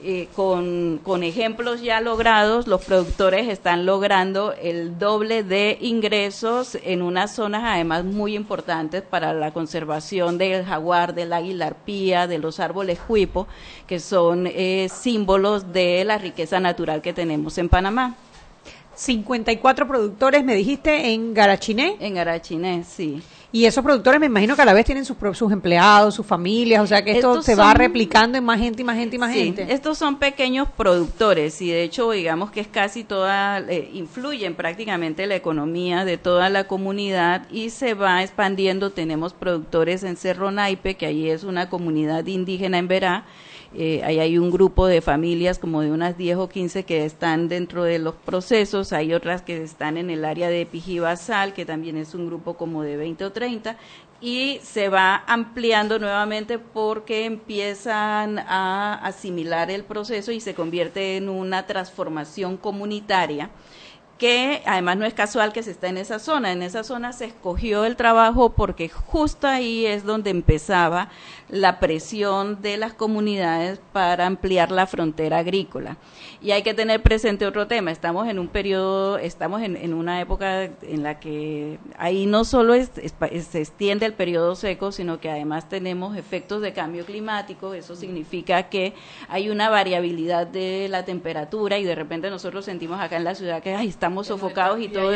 [0.01, 7.01] eh, con, con, ejemplos ya logrados, los productores están logrando el doble de ingresos en
[7.01, 12.59] unas zonas además muy importantes para la conservación del jaguar, del águila arpía, de los
[12.61, 13.47] árboles cuipo,
[13.87, 18.15] que son eh, símbolos de la riqueza natural que tenemos en Panamá.
[18.95, 21.97] 54 productores, me dijiste, en Garachiné.
[21.99, 23.21] En Garachiné, sí.
[23.51, 26.83] Y esos productores me imagino que a la vez tienen sus, sus empleados, sus familias,
[26.83, 29.33] o sea que esto se va replicando en más gente y más gente y más
[29.33, 29.73] sí, gente.
[29.73, 35.25] Estos son pequeños productores y de hecho digamos que es casi toda, eh, influyen prácticamente
[35.25, 38.91] la economía de toda la comunidad y se va expandiendo.
[38.91, 43.25] Tenemos productores en Cerro Naipe, que ahí es una comunidad indígena en Verá,
[43.75, 47.47] eh, ahí hay un grupo de familias como de unas 10 o 15 que están
[47.47, 51.95] dentro de los procesos, hay otras que están en el área de Pijibasal, que también
[51.95, 53.77] es un grupo como de 20 o 30,
[54.21, 61.29] y se va ampliando nuevamente porque empiezan a asimilar el proceso y se convierte en
[61.29, 63.49] una transformación comunitaria
[64.19, 66.51] que además no es casual que se está en esa zona.
[66.51, 71.09] En esa zona se escogió el trabajo porque justo ahí es donde empezaba
[71.47, 75.97] la presión de las comunidades para ampliar la frontera agrícola.
[76.41, 80.63] Y hay que tener presente otro tema, estamos en un periodo, estamos en, una época
[80.63, 86.17] en la que ahí no solo se extiende el periodo seco, sino que además tenemos
[86.17, 88.93] efectos de cambio climático, eso significa que
[89.27, 93.63] hay una variabilidad de la temperatura y de repente nosotros sentimos acá en la ciudad
[93.63, 93.71] que
[94.09, 95.11] estamos sofocados y, todo.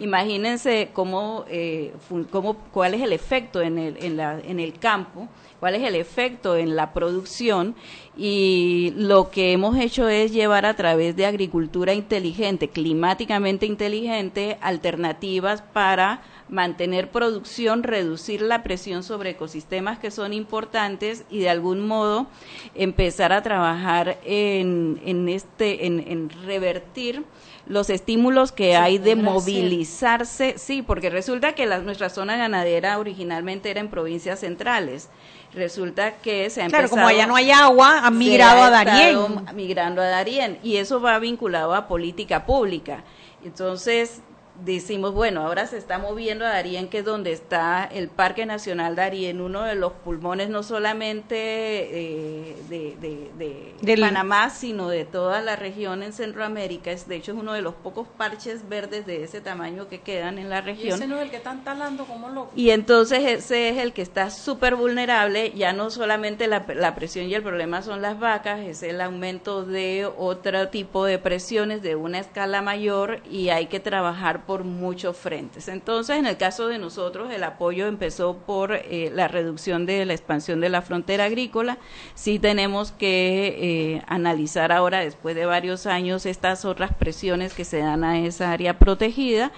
[0.00, 1.92] Imagínense cómo, eh,
[2.30, 5.28] cómo, cuál es el efecto en el, en, la, en el campo
[5.64, 7.74] cuál es el efecto en la producción
[8.18, 15.62] y lo que hemos hecho es llevar a través de agricultura inteligente, climáticamente inteligente, alternativas
[15.62, 22.26] para mantener producción, reducir la presión sobre ecosistemas que son importantes y de algún modo
[22.74, 27.24] empezar a trabajar en, en este, en, en revertir
[27.66, 33.70] los estímulos que hay de movilizarse, sí, porque resulta que la, nuestra zona ganadera originalmente
[33.70, 35.08] era en provincias centrales
[35.54, 39.16] resulta que se ha claro, como allá no hay agua, han migrado a Darién.
[39.54, 43.04] Migrando a Darién y eso va vinculado a política pública.
[43.44, 44.20] Entonces,
[44.62, 48.94] decimos, bueno, ahora se está moviendo a Darien, que es donde está el Parque Nacional
[48.94, 56.02] Darien, uno de los pulmones no solamente eh, de, Panamá, sino de toda la región
[56.02, 56.92] en Centroamérica.
[56.92, 60.38] Es, de hecho, es uno de los pocos parches verdes de ese tamaño que quedan
[60.38, 60.98] en la región.
[60.98, 62.52] Y ese no es el que están talando como loco.
[62.54, 67.26] Y entonces ese es el que está súper vulnerable, ya no solamente la, la presión
[67.26, 71.96] y el problema son las vacas, es el aumento de otro tipo de presiones de
[71.96, 75.68] una escala mayor y hay que trabajar por muchos frentes.
[75.68, 80.12] Entonces, en el caso de nosotros, el apoyo empezó por eh, la reducción de la
[80.12, 81.78] expansión de la frontera agrícola.
[82.14, 83.56] Sí tenemos que
[83.96, 88.52] eh, analizar ahora, después de varios años, estas otras presiones que se dan a esa
[88.52, 89.52] área protegida.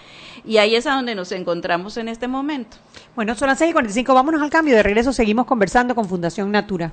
[0.44, 2.76] Y ahí es a donde nos encontramos en este momento.
[3.14, 4.14] Bueno, son las 6 y 45.
[4.14, 4.76] Vámonos al cambio.
[4.76, 6.92] De regreso seguimos conversando con Fundación Natura.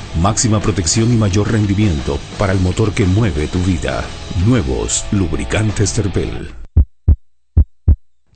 [0.19, 4.03] Máxima protección y mayor rendimiento para el motor que mueve tu vida.
[4.45, 6.49] Nuevos lubricantes Terpel.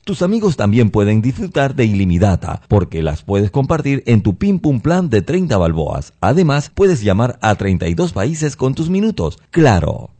[0.02, 4.80] Tus amigos también pueden disfrutar de ilimitada porque las puedes compartir en tu Pim Pum
[4.80, 6.14] Plan de 30 balboas.
[6.20, 9.38] Además, puedes llamar a 32 países con tus minutos.
[9.50, 10.15] Claro.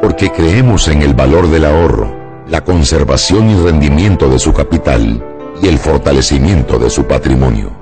[0.00, 2.14] porque creemos en el valor del ahorro,
[2.48, 5.24] la conservación y rendimiento de su capital
[5.62, 7.76] y el fortalecimiento de su patrimonio.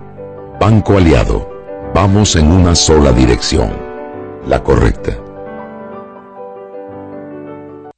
[0.59, 1.49] Banco Aliado,
[1.95, 3.71] vamos en una sola dirección,
[4.47, 5.19] la correcta.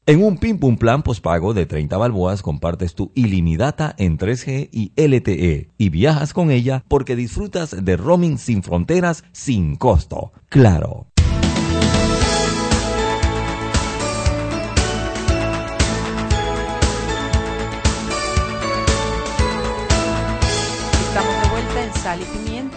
[0.06, 4.92] En un Pim Pum Plan postpago de 30 balboas compartes tu ilimitada en 3G y
[4.96, 10.32] LTE y viajas con ella porque disfrutas de roaming sin fronteras sin costo.
[10.48, 11.08] Claro.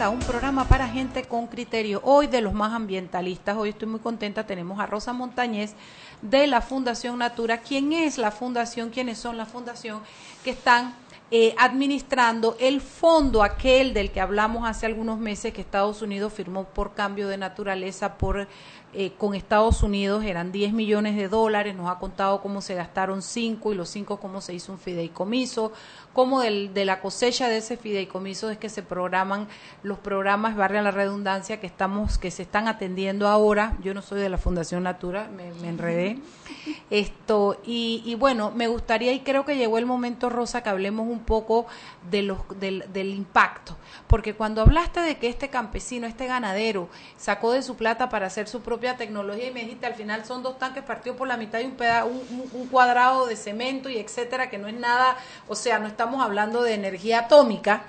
[0.10, 2.02] Un programa para gente con criterio.
[2.04, 3.56] Hoy de los más ambientalistas.
[3.56, 4.48] Hoy estoy muy contenta.
[4.48, 5.76] Tenemos a Rosa Montañez
[6.24, 7.60] de la Fundación Natura.
[7.60, 8.90] ¿Quién es la fundación?
[8.90, 10.02] ¿Quiénes son la fundación
[10.44, 10.96] que están
[11.30, 16.66] eh, administrando el fondo aquel del que hablamos hace algunos meses que Estados Unidos firmó
[16.66, 18.48] por cambio de naturaleza por
[18.94, 23.22] eh, con Estados Unidos eran 10 millones de dólares, nos ha contado cómo se gastaron
[23.22, 25.72] 5 y los 5 cómo se hizo un fideicomiso,
[26.14, 29.48] cómo del, de la cosecha de ese fideicomiso es que se programan
[29.84, 33.78] los programas, barria la redundancia, que estamos, que se están atendiendo ahora.
[33.82, 36.20] Yo no soy de la Fundación Natura, me, me enredé.
[36.90, 41.08] Esto, y, y bueno, me gustaría, y creo que llegó el momento, Rosa, que hablemos
[41.08, 41.66] un poco
[42.10, 43.78] de los, del, del impacto.
[44.08, 48.50] Porque cuando hablaste de que este campesino, este ganadero, sacó de su plata para hacer
[48.50, 51.60] su propia tecnología y me dijiste al final son dos tanques partidos por la mitad
[51.60, 55.18] y un, peda un, cuadrado de cemento y etcétera, que no es nada,
[55.48, 57.84] o sea, no estamos hablando de energía atómica.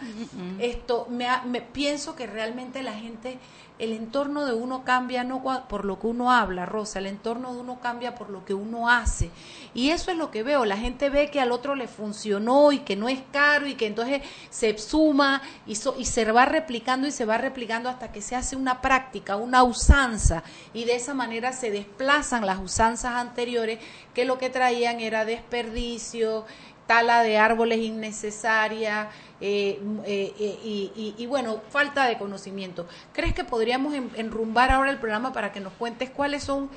[0.59, 3.39] Esto, me, me pienso que realmente la gente,
[3.83, 7.61] el entorno de uno cambia no por lo que uno habla, Rosa, el entorno de
[7.61, 9.29] uno cambia por lo que uno hace.
[9.75, 12.79] Y eso es lo que veo, la gente ve que al otro le funcionó y
[12.81, 17.09] que no es caro y que entonces se suma y, so- y se va replicando
[17.09, 21.13] y se va replicando hasta que se hace una práctica, una usanza y de esa
[21.13, 23.81] manera se desplazan las usanzas anteriores
[24.15, 26.45] que lo que traían era desperdicio,
[26.87, 29.09] tala de árboles innecesaria
[29.41, 32.87] eh, m- eh, eh, y, y- y, bueno, falta de conocimiento.
[33.13, 36.71] ¿Crees que podríamos en- enrumbar ahora el programa para que nos cuentes cuáles son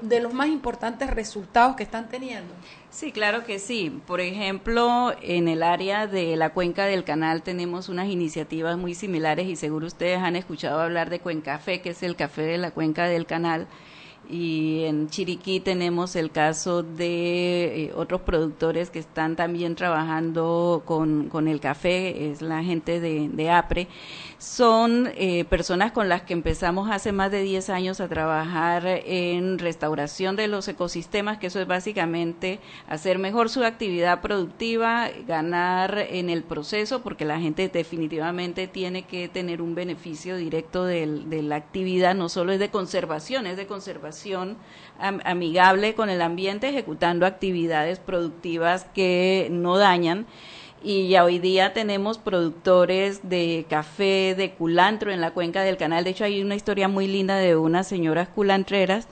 [0.00, 2.52] de los más importantes resultados que están teniendo?
[2.90, 4.00] Sí, claro que sí.
[4.06, 9.46] Por ejemplo, en el área de la cuenca del canal tenemos unas iniciativas muy similares
[9.46, 13.06] y seguro ustedes han escuchado hablar de Cuencafé, que es el café de la cuenca
[13.06, 13.66] del canal.
[14.28, 21.28] Y en Chiriquí tenemos el caso de eh, otros productores que están también trabajando con,
[21.28, 23.88] con el café, es la gente de, de APRE.
[24.44, 29.58] Son eh, personas con las que empezamos hace más de 10 años a trabajar en
[29.58, 36.28] restauración de los ecosistemas, que eso es básicamente hacer mejor su actividad productiva, ganar en
[36.28, 41.56] el proceso, porque la gente definitivamente tiene que tener un beneficio directo del- de la
[41.56, 44.58] actividad, no solo es de conservación, es de conservación
[44.98, 50.26] am- amigable con el ambiente, ejecutando actividades productivas que no dañan.
[50.86, 56.04] Y ya hoy día tenemos productores de café, de culantro en la cuenca del canal.
[56.04, 59.08] De hecho, hay una historia muy linda de unas señoras culantreras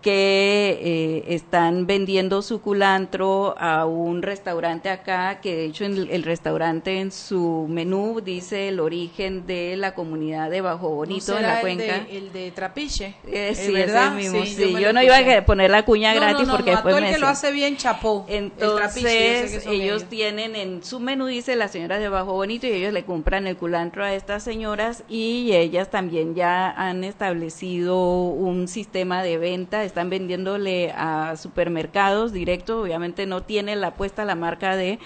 [0.00, 6.10] que eh, están vendiendo su culantro a un restaurante acá, que de hecho en el,
[6.10, 11.38] el restaurante en su menú dice el origen de la comunidad de Bajo Bonito ¿No
[11.38, 11.96] en la cuenca.
[11.96, 13.14] El de, el de Trapiche.
[13.26, 14.18] Eh, ¿Es sí, verdad?
[14.18, 16.92] ese mismo, Sí, Yo, no iba a poner la cuña No, gratis no, porque después
[16.92, 18.24] todo el me que lo hace bien chapó.
[18.28, 20.04] El entonces, ellos ellos.
[20.04, 23.56] tienen en su menú, dice las señoras de Bajo Bonito, y ellos le compran el
[23.56, 30.08] culantro a estas señoras y ellas también ya han establecido un sistema de venta están
[30.08, 34.98] vendiéndole a supermercados directo, obviamente no tiene la puesta la marca de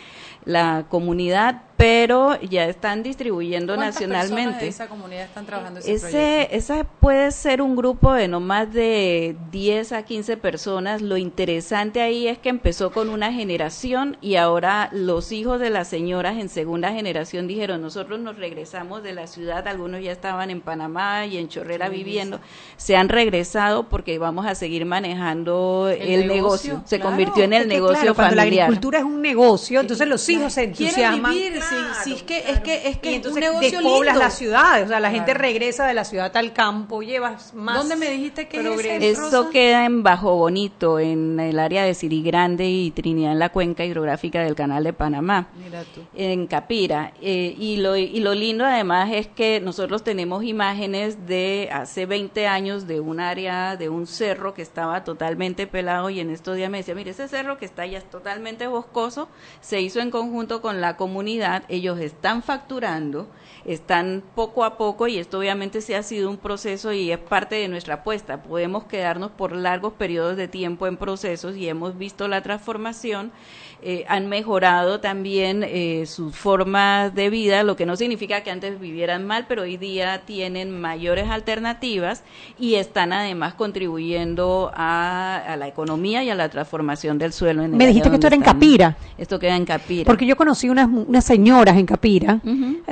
[0.44, 4.64] la comunidad, pero ya están distribuyendo ¿Cuántas nacionalmente.
[4.64, 6.56] de esa comunidad están trabajando ese, Ese, proyecto?
[6.56, 11.02] esa puede ser un grupo de no más de 10 a 15 personas.
[11.02, 15.88] Lo interesante ahí es que empezó con una generación y ahora los hijos de las
[15.88, 20.60] señoras en segunda generación dijeron, nosotros nos regresamos de la ciudad, algunos ya estaban en
[20.60, 22.38] Panamá y en Chorrera Qué viviendo,
[22.76, 26.74] se han regresado porque vamos a seguir manejando el, El negocio.
[26.74, 27.10] negocio, Se claro.
[27.10, 28.64] convirtió en el negocio claro, cuando la familiar.
[28.66, 31.32] agricultura es un negocio, entonces los hijos se Quieren entusiasman.
[31.32, 31.74] vivir, sí,
[32.04, 34.24] sí, es que es que es que y es un entonces negocio despoblas lindo.
[34.24, 35.40] las ciudades, o sea, la gente Claro.
[35.40, 37.76] regresa de la ciudad al campo, llevas más.
[37.78, 39.18] ¿Dónde me dijiste que es?
[39.18, 43.50] Eso queda en Bajo Bonito, en el área de Siri Grande y Trinidad en la
[43.50, 45.48] cuenca hidrográfica del Canal de Panamá.
[45.62, 46.02] Mira tú.
[46.14, 47.12] en Capira.
[47.20, 52.46] Eh, y, lo, y lo lindo además es que nosotros tenemos imágenes de hace 20
[52.46, 56.70] años de un área, de un cerro que estaba totalmente pelado y en estos días
[56.70, 59.28] me decía, mire, ese cerro que está allá es totalmente boscoso,
[59.60, 63.28] se hizo en conjunto con la comunidad, ellos están facturando,
[63.66, 67.56] están poco a poco y esto obviamente se ha sido un proceso y es parte
[67.56, 68.42] de nuestra apuesta.
[68.42, 73.32] Podemos quedarnos por largos periodos de tiempo en procesos y hemos visto la transformación
[73.86, 78.80] eh, han mejorado también eh, sus formas de vida, lo que no significa que antes
[78.80, 82.22] vivieran mal, pero hoy día tienen mayores alternativas
[82.58, 87.62] y están además contribuyendo a, a la economía y a la transformación del suelo.
[87.62, 88.42] En el Me dijiste que esto era en.
[88.42, 88.96] Capira.
[89.18, 90.06] Esto queda en Capira.
[90.14, 92.38] Porque yo conocí unas, unas señoras en Capira,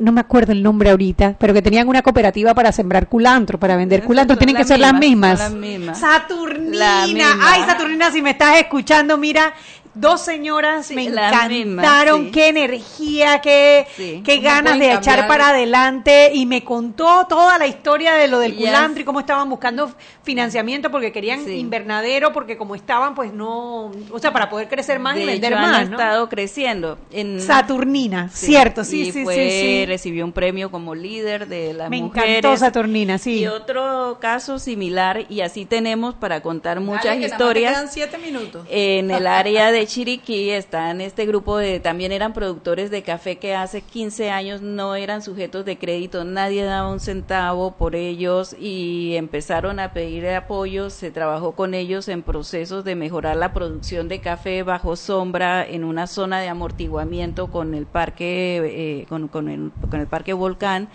[0.01, 3.77] no me acuerdo el nombre ahorita, pero que tenían una cooperativa para sembrar culantro, para
[3.77, 4.37] vender culantro.
[4.37, 5.95] Tienen que ser las mismas, las.
[5.95, 6.77] Saturnina.
[6.77, 7.39] La misma.
[7.41, 9.55] Ay, Saturnina, si me estás escuchando, mira,
[9.95, 12.31] dos señoras Sí, me encantaron, sí.
[12.31, 14.23] qué energía, qué, Sí.
[14.25, 18.39] qué ¿Cómo ganas de echar para adelante y me contó toda la historia de lo
[18.39, 18.59] del Ya.
[18.59, 21.53] culantro y cómo estaban buscando financiamiento porque querían Sí.
[21.57, 25.53] invernadero porque como estaban pues no, o sea, para poder crecer más y de vender
[25.53, 25.97] hecho, más, han ¿no?
[25.99, 26.99] estado creciendo.
[27.11, 29.87] En, Saturnina, Sí, cierto, sí, y sí, fue- sí, sí.
[29.87, 32.39] Recibió un premio como líder de las Me mujeres.
[32.39, 33.41] encantó Saturnina, sí.
[33.41, 37.45] Y otro caso similar, y así tenemos para contar muchas Dale, que nada más te
[37.45, 37.73] historias.
[37.73, 38.67] quedan siete minutos.
[38.71, 43.55] En el área de Chiriquí están este grupo de, también eran productores de café que
[43.55, 49.15] hace 15 años no eran sujetos de crédito, nadie daba un centavo por ellos y
[49.17, 54.21] empezaron a pedir apoyo, se trabajó con ellos en procesos de mejorar la producción de
[54.21, 59.71] café bajo sombra en una zona de amortiguamiento con el parque, eh, con, con el,
[59.91, 60.89] con el parque Volcán.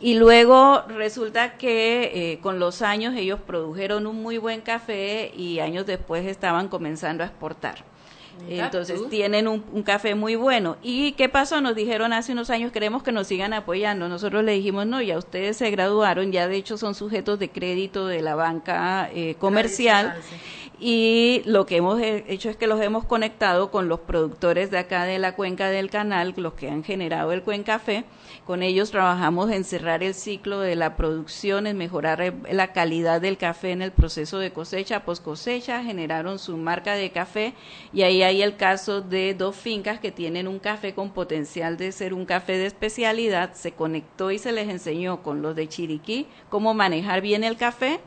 [0.00, 5.60] Y luego resulta que eh, con los años ellos produjeron un muy buen café y
[5.60, 7.91] años después estaban comenzando a exportar.
[8.48, 9.08] Entonces tú.
[9.08, 10.76] tienen un, un café muy bueno.
[10.82, 11.60] ¿Y qué pasó?
[11.60, 14.08] Nos dijeron hace unos años, queremos que nos sigan apoyando.
[14.08, 18.06] Nosotros le dijimos, no, ya ustedes se graduaron, ya de hecho son sujetos de crédito
[18.06, 20.14] de la banca eh, comercial.
[20.28, 20.36] Sí.
[20.84, 24.78] Y lo que hemos he- hecho es que los hemos conectado con los productores de
[24.78, 28.02] acá de la cuenca del canal, los que han generado el Cuencafé.
[28.44, 33.20] Con ellos trabajamos en cerrar el ciclo de la producción, en mejorar eh, la calidad
[33.20, 37.54] del café en el proceso de cosecha, post cosecha, generaron su marca de café.
[37.92, 41.92] Y ahí hay el caso de dos fincas que tienen un café con potencial de
[41.92, 46.26] ser un café de especialidad, se conectó y se les enseñó con los de Chiriquí
[46.48, 48.00] cómo manejar bien el café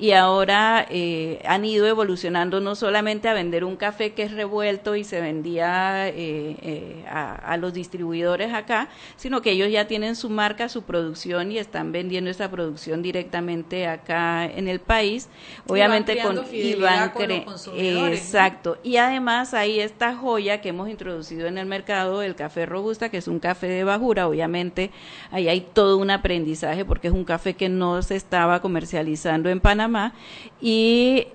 [0.00, 4.96] y ahora eh, han ido evolucionando no solamente a vender un café que es revuelto
[4.96, 10.16] y se vendía eh, eh, a, a los distribuidores acá, sino que ellos ya tienen
[10.16, 15.28] su marca, su producción y están vendiendo esa producción directamente acá en el país,
[15.66, 18.78] obviamente creando con y van con los exacto.
[18.82, 23.18] Y además hay esta joya que hemos introducido en el mercado el café robusta que
[23.18, 24.28] es un café de bajura.
[24.28, 24.92] Obviamente
[25.30, 29.60] ahí hay todo un aprendizaje porque es un café que no se estaba comercializando en
[29.60, 29.89] Panamá
[30.60, 31.26] y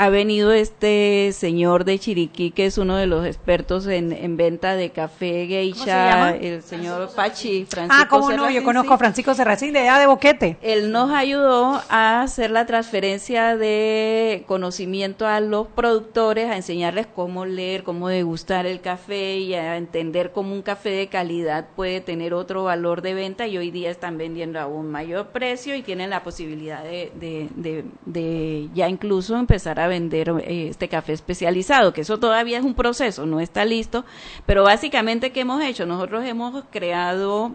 [0.00, 4.76] ha venido este señor de Chiriquí que es uno de los expertos en, en venta
[4.76, 9.72] de café geisha el señor Pachi Francisco Ah, cómo no, yo conozco a Francisco Serracín
[9.72, 10.56] de edad de Boquete.
[10.62, 17.44] Él nos ayudó a hacer la transferencia de conocimiento a los productores, a enseñarles cómo
[17.44, 22.34] leer, cómo degustar el café y a entender cómo un café de calidad puede tener
[22.34, 26.10] otro valor de venta y hoy día están vendiendo a un mayor precio y tienen
[26.10, 31.92] la posibilidad de, de, de- de ya incluso empezar a vender eh, este café especializado,
[31.92, 34.04] que eso todavía es un proceso, no está listo,
[34.46, 35.86] pero básicamente ¿qué hemos hecho?
[35.86, 37.52] Nosotros hemos creado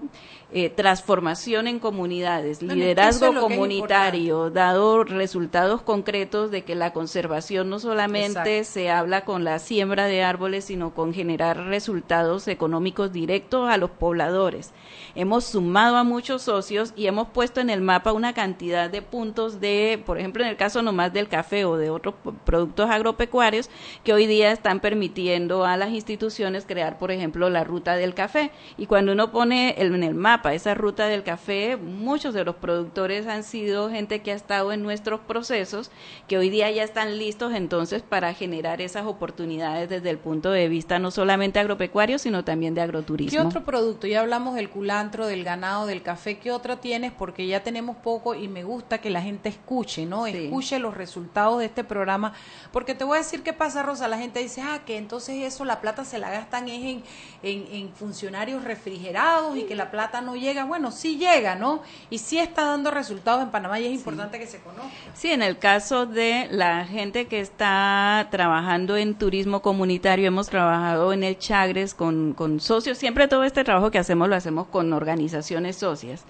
[0.53, 7.69] eh, transformación en comunidades, liderazgo es es comunitario, dado resultados concretos de que la conservación
[7.69, 8.71] no solamente Exacto.
[8.73, 13.89] se habla con la siembra de árboles, sino con generar resultados económicos directos a los
[13.89, 14.71] pobladores.
[15.15, 19.59] Hemos sumado a muchos socios y hemos puesto en el mapa una cantidad de puntos
[19.59, 23.69] de, por ejemplo, en el caso nomás del café o de otros productos agropecuarios,
[24.03, 28.51] que hoy día están permitiendo a las instituciones crear, por ejemplo, la ruta del café.
[28.77, 32.55] Y cuando uno pone el- en el mapa esa ruta del café, muchos de los
[32.55, 35.91] productores han sido gente que ha estado en nuestros procesos,
[36.27, 40.67] que hoy día ya están listos entonces para generar esas oportunidades desde el punto de
[40.67, 43.39] vista no solamente agropecuario, sino también de agroturismo.
[43.39, 44.07] ¿Qué otro producto?
[44.07, 46.39] Ya hablamos del culantro, del ganado, del café.
[46.39, 47.11] ¿Qué otro tienes?
[47.11, 50.25] Porque ya tenemos poco y me gusta que la gente escuche, ¿no?
[50.25, 50.45] Sí.
[50.45, 52.33] Escuche los resultados de este programa.
[52.71, 54.07] Porque te voy a decir qué pasa, Rosa.
[54.07, 57.03] La gente dice, ah, que entonces eso, la plata se la gastan es en,
[57.43, 60.65] en, en funcionarios refrigerados y que la plata no llega.
[60.65, 61.81] Bueno, sí llega, ¿no?
[62.09, 64.91] Y sí está dando resultados en Panamá y es importante que se conozca.
[65.13, 71.13] Sí, en el caso de la gente que está trabajando en turismo comunitario, hemos trabajado
[71.13, 72.97] en el Chagres con, con socios.
[72.97, 76.25] Siempre todo este trabajo que hacemos lo hacemos con organizaciones socias.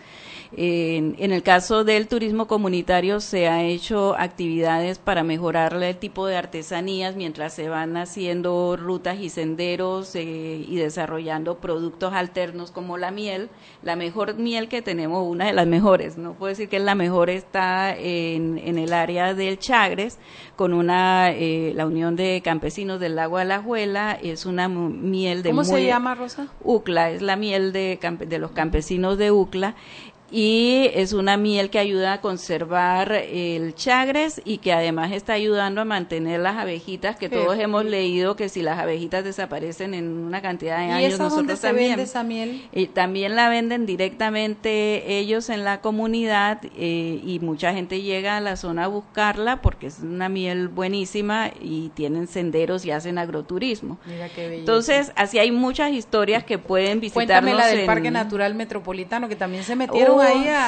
[0.56, 6.28] En, en el caso del turismo comunitario se ha hecho actividades para mejorar el tipo
[6.28, 12.97] de artesanías mientras se van haciendo rutas y senderos eh, y desarrollando productos alternos como
[12.97, 13.49] la miel.
[13.82, 16.95] La mejor miel que tenemos, una de las mejores, no puedo decir que es la
[16.95, 20.20] mejor, está en, en el área del Chagres
[20.56, 24.14] con una eh, la Unión de Campesinos del Lago Alajuela.
[24.22, 26.47] Es una miel de ¿Cómo muy- se llama, Rosa?
[26.64, 27.97] UCLA, es la miel de
[28.39, 29.76] los campesinos de UCLA
[30.36, 35.79] y es una miel que ayuda a conservar el chagres y que además está ayudando
[35.81, 40.07] a mantener las abejitas que Qué todos hemos leído que si las abejitas desaparecen en
[40.07, 42.67] una cantidad de ¿Y años esa nosotros dónde se también vende esa miel?
[42.73, 48.41] y también la venden directamente ellos en la comunidad eh, y mucha gente llega a
[48.41, 53.99] la zona a buscarla porque es una miel buenísima y tienen senderos y hacen agroturismo.
[54.05, 54.55] Mira qué.
[54.57, 59.29] Entonces, así hay muchas historias que pueden visitarnos Cuéntame la del en- Parque Natural Metropolitano,
[59.29, 60.22] que también se metieron Oh,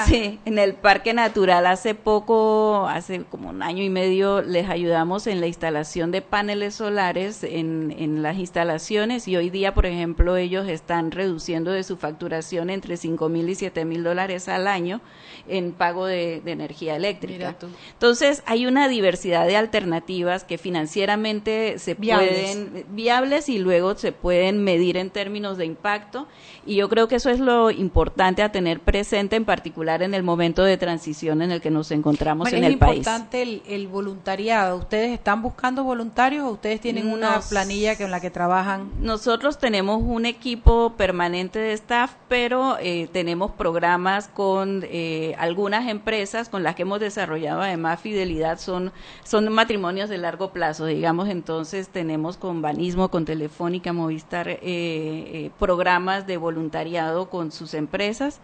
[0.05, 5.27] Sí, en el Parque Natural hace poco, hace como un año y medio, les ayudamos
[5.27, 10.37] en la instalación de paneles solares en, en las instalaciones y hoy día, por ejemplo,
[10.37, 15.01] ellos están reduciendo de su facturación entre 5 mil y 7 mil dólares al año
[15.47, 17.55] en pago de, de energía eléctrica.
[17.93, 22.29] Entonces, hay una diversidad de alternativas que financieramente se Viables.
[22.29, 26.27] pueden viables y luego se pueden medir en términos de impacto
[26.65, 30.23] y yo creo que eso es lo importante a tener presente en particular en el
[30.23, 32.97] momento de transición en el que nos encontramos Bueno, en es el país.
[32.97, 34.77] importante el, el voluntariado.
[34.77, 38.91] ¿Ustedes están buscando voluntarios o ustedes tienen una planilla con la que trabajan?
[38.99, 46.49] Nosotros tenemos un equipo permanente de staff, pero eh, tenemos programas con eh, algunas empresas
[46.49, 48.59] con las que hemos desarrollado además fidelidad.
[48.59, 48.91] Son,
[49.23, 51.29] son matrimonios de largo plazo, digamos.
[51.29, 58.39] Entonces tenemos con Banismo, con Telefónica, Movistar, eh, eh, programas de voluntariado con sus empresas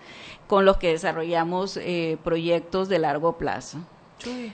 [0.51, 3.77] con los que desarrollamos eh, proyectos de largo plazo.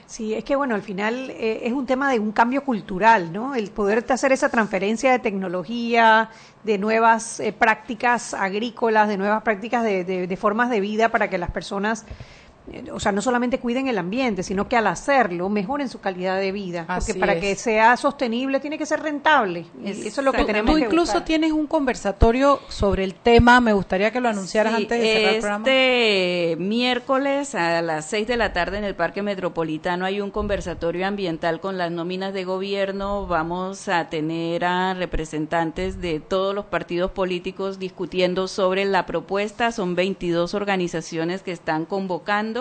[0.06, 3.56] Sí, es que bueno, al final eh, es un tema de un cambio cultural, ¿no?
[3.56, 6.30] El poder hacer esa transferencia de tecnología,
[6.62, 11.28] de nuevas eh, prácticas agrícolas, de nuevas prácticas de, de- de formas de vida para
[11.28, 12.06] que las personas,
[12.92, 16.52] o sea, no solamente cuiden el ambiente, sino que al hacerlo mejoren su calidad de
[16.52, 16.84] vida.
[16.88, 17.40] Así porque para es.
[17.40, 19.66] que sea sostenible tiene que ser rentable.
[19.84, 21.24] Y eso es lo que tenemos Tú que incluso buscar.
[21.24, 23.60] tienes un conversatorio sobre el tema.
[23.60, 25.64] Me gustaría que lo anunciaras Sí, antes de cerrar el programa.
[25.66, 31.06] Este miércoles a las 6 de la tarde en el Parque Metropolitano hay un conversatorio
[31.06, 33.26] ambiental con las nóminas de gobierno.
[33.26, 39.72] Vamos a tener a representantes de todos los partidos políticos discutiendo sobre la propuesta.
[39.72, 42.57] Son 22 organizaciones que están convocando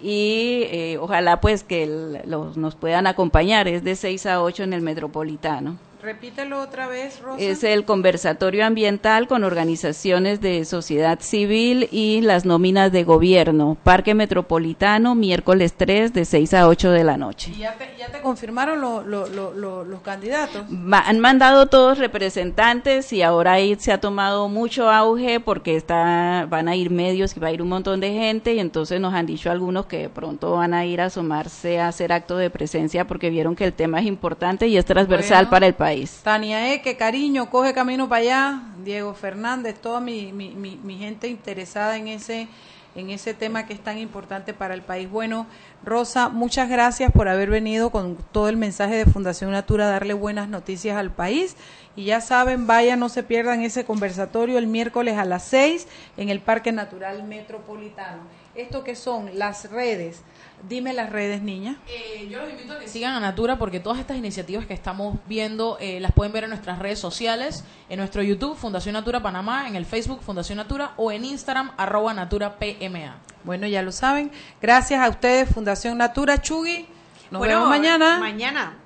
[0.00, 1.86] y eh, ojalá pues que
[2.26, 3.68] los, nos puedan acompañar.
[3.68, 5.78] Es de 6 a 8 en el Metropolitano.
[6.02, 7.40] Repítelo otra vez, Rosa.
[7.40, 13.76] Es el conversatorio ambiental con organizaciones de sociedad civil y las nóminas de gobierno.
[13.84, 17.52] Parque Metropolitano, miércoles 3 de 6 a 8 de la noche.
[17.54, 20.68] ¿Y ya te, ya te confirmaron lo- lo- lo- lo- los candidatos?
[20.68, 26.46] Ma- han mandado todos representantes y ahora ahí se ha tomado mucho auge porque está,
[26.50, 29.14] van a ir medios y va a ir un montón de gente y entonces nos
[29.14, 32.50] han dicho algunos que de pronto van a ir a asomarse a hacer acto de
[32.50, 35.50] presencia porque vieron que el tema es importante y es transversal Bueno.
[35.50, 35.91] para el país.
[36.22, 38.62] Tania E, que cariño, coge camino para allá.
[38.84, 42.48] Diego Fernández, toda mi, mi, gente interesada en ese
[42.94, 45.10] en ese tema que es tan importante para el país.
[45.10, 45.46] Bueno,
[45.82, 50.48] Rosa, muchas gracias por haber venido con todo el mensaje de Fundación Natura darle buenas
[50.48, 51.56] noticias al país.
[51.96, 55.88] Y ya saben, vayan, no se pierdan ese conversatorio el miércoles a las 6
[56.18, 58.22] en el Parque Natural Metropolitano.
[58.54, 59.38] ¿Esto que son?
[59.38, 60.22] Las redes.
[60.68, 61.76] Dime las redes, niña.
[61.88, 65.16] Eh, yo los invito a que sigan a Natura porque todas estas iniciativas que estamos
[65.26, 69.66] viendo eh, las pueden ver en nuestras redes sociales, en nuestro YouTube, Fundación Natura Panamá,
[69.66, 73.16] en el Facebook Fundación Natura o en Instagram, arroba Natura PMA.
[73.42, 74.30] Bueno, ya lo saben.
[74.60, 76.86] Gracias a ustedes, Fundación Natura Chugui.
[77.32, 78.18] Nos Bueno, vemos mañana.
[78.20, 78.78] Mañana.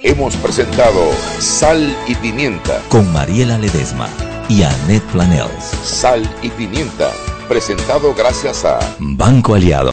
[0.00, 1.00] Hemos presentado
[1.40, 2.80] Sal y Pimienta.
[2.88, 4.08] Con Mariela Ledesma
[4.48, 5.64] y Annette Planels.
[5.82, 7.10] Sal y Pimienta.
[7.48, 9.92] Presentado gracias a Banco Aliado.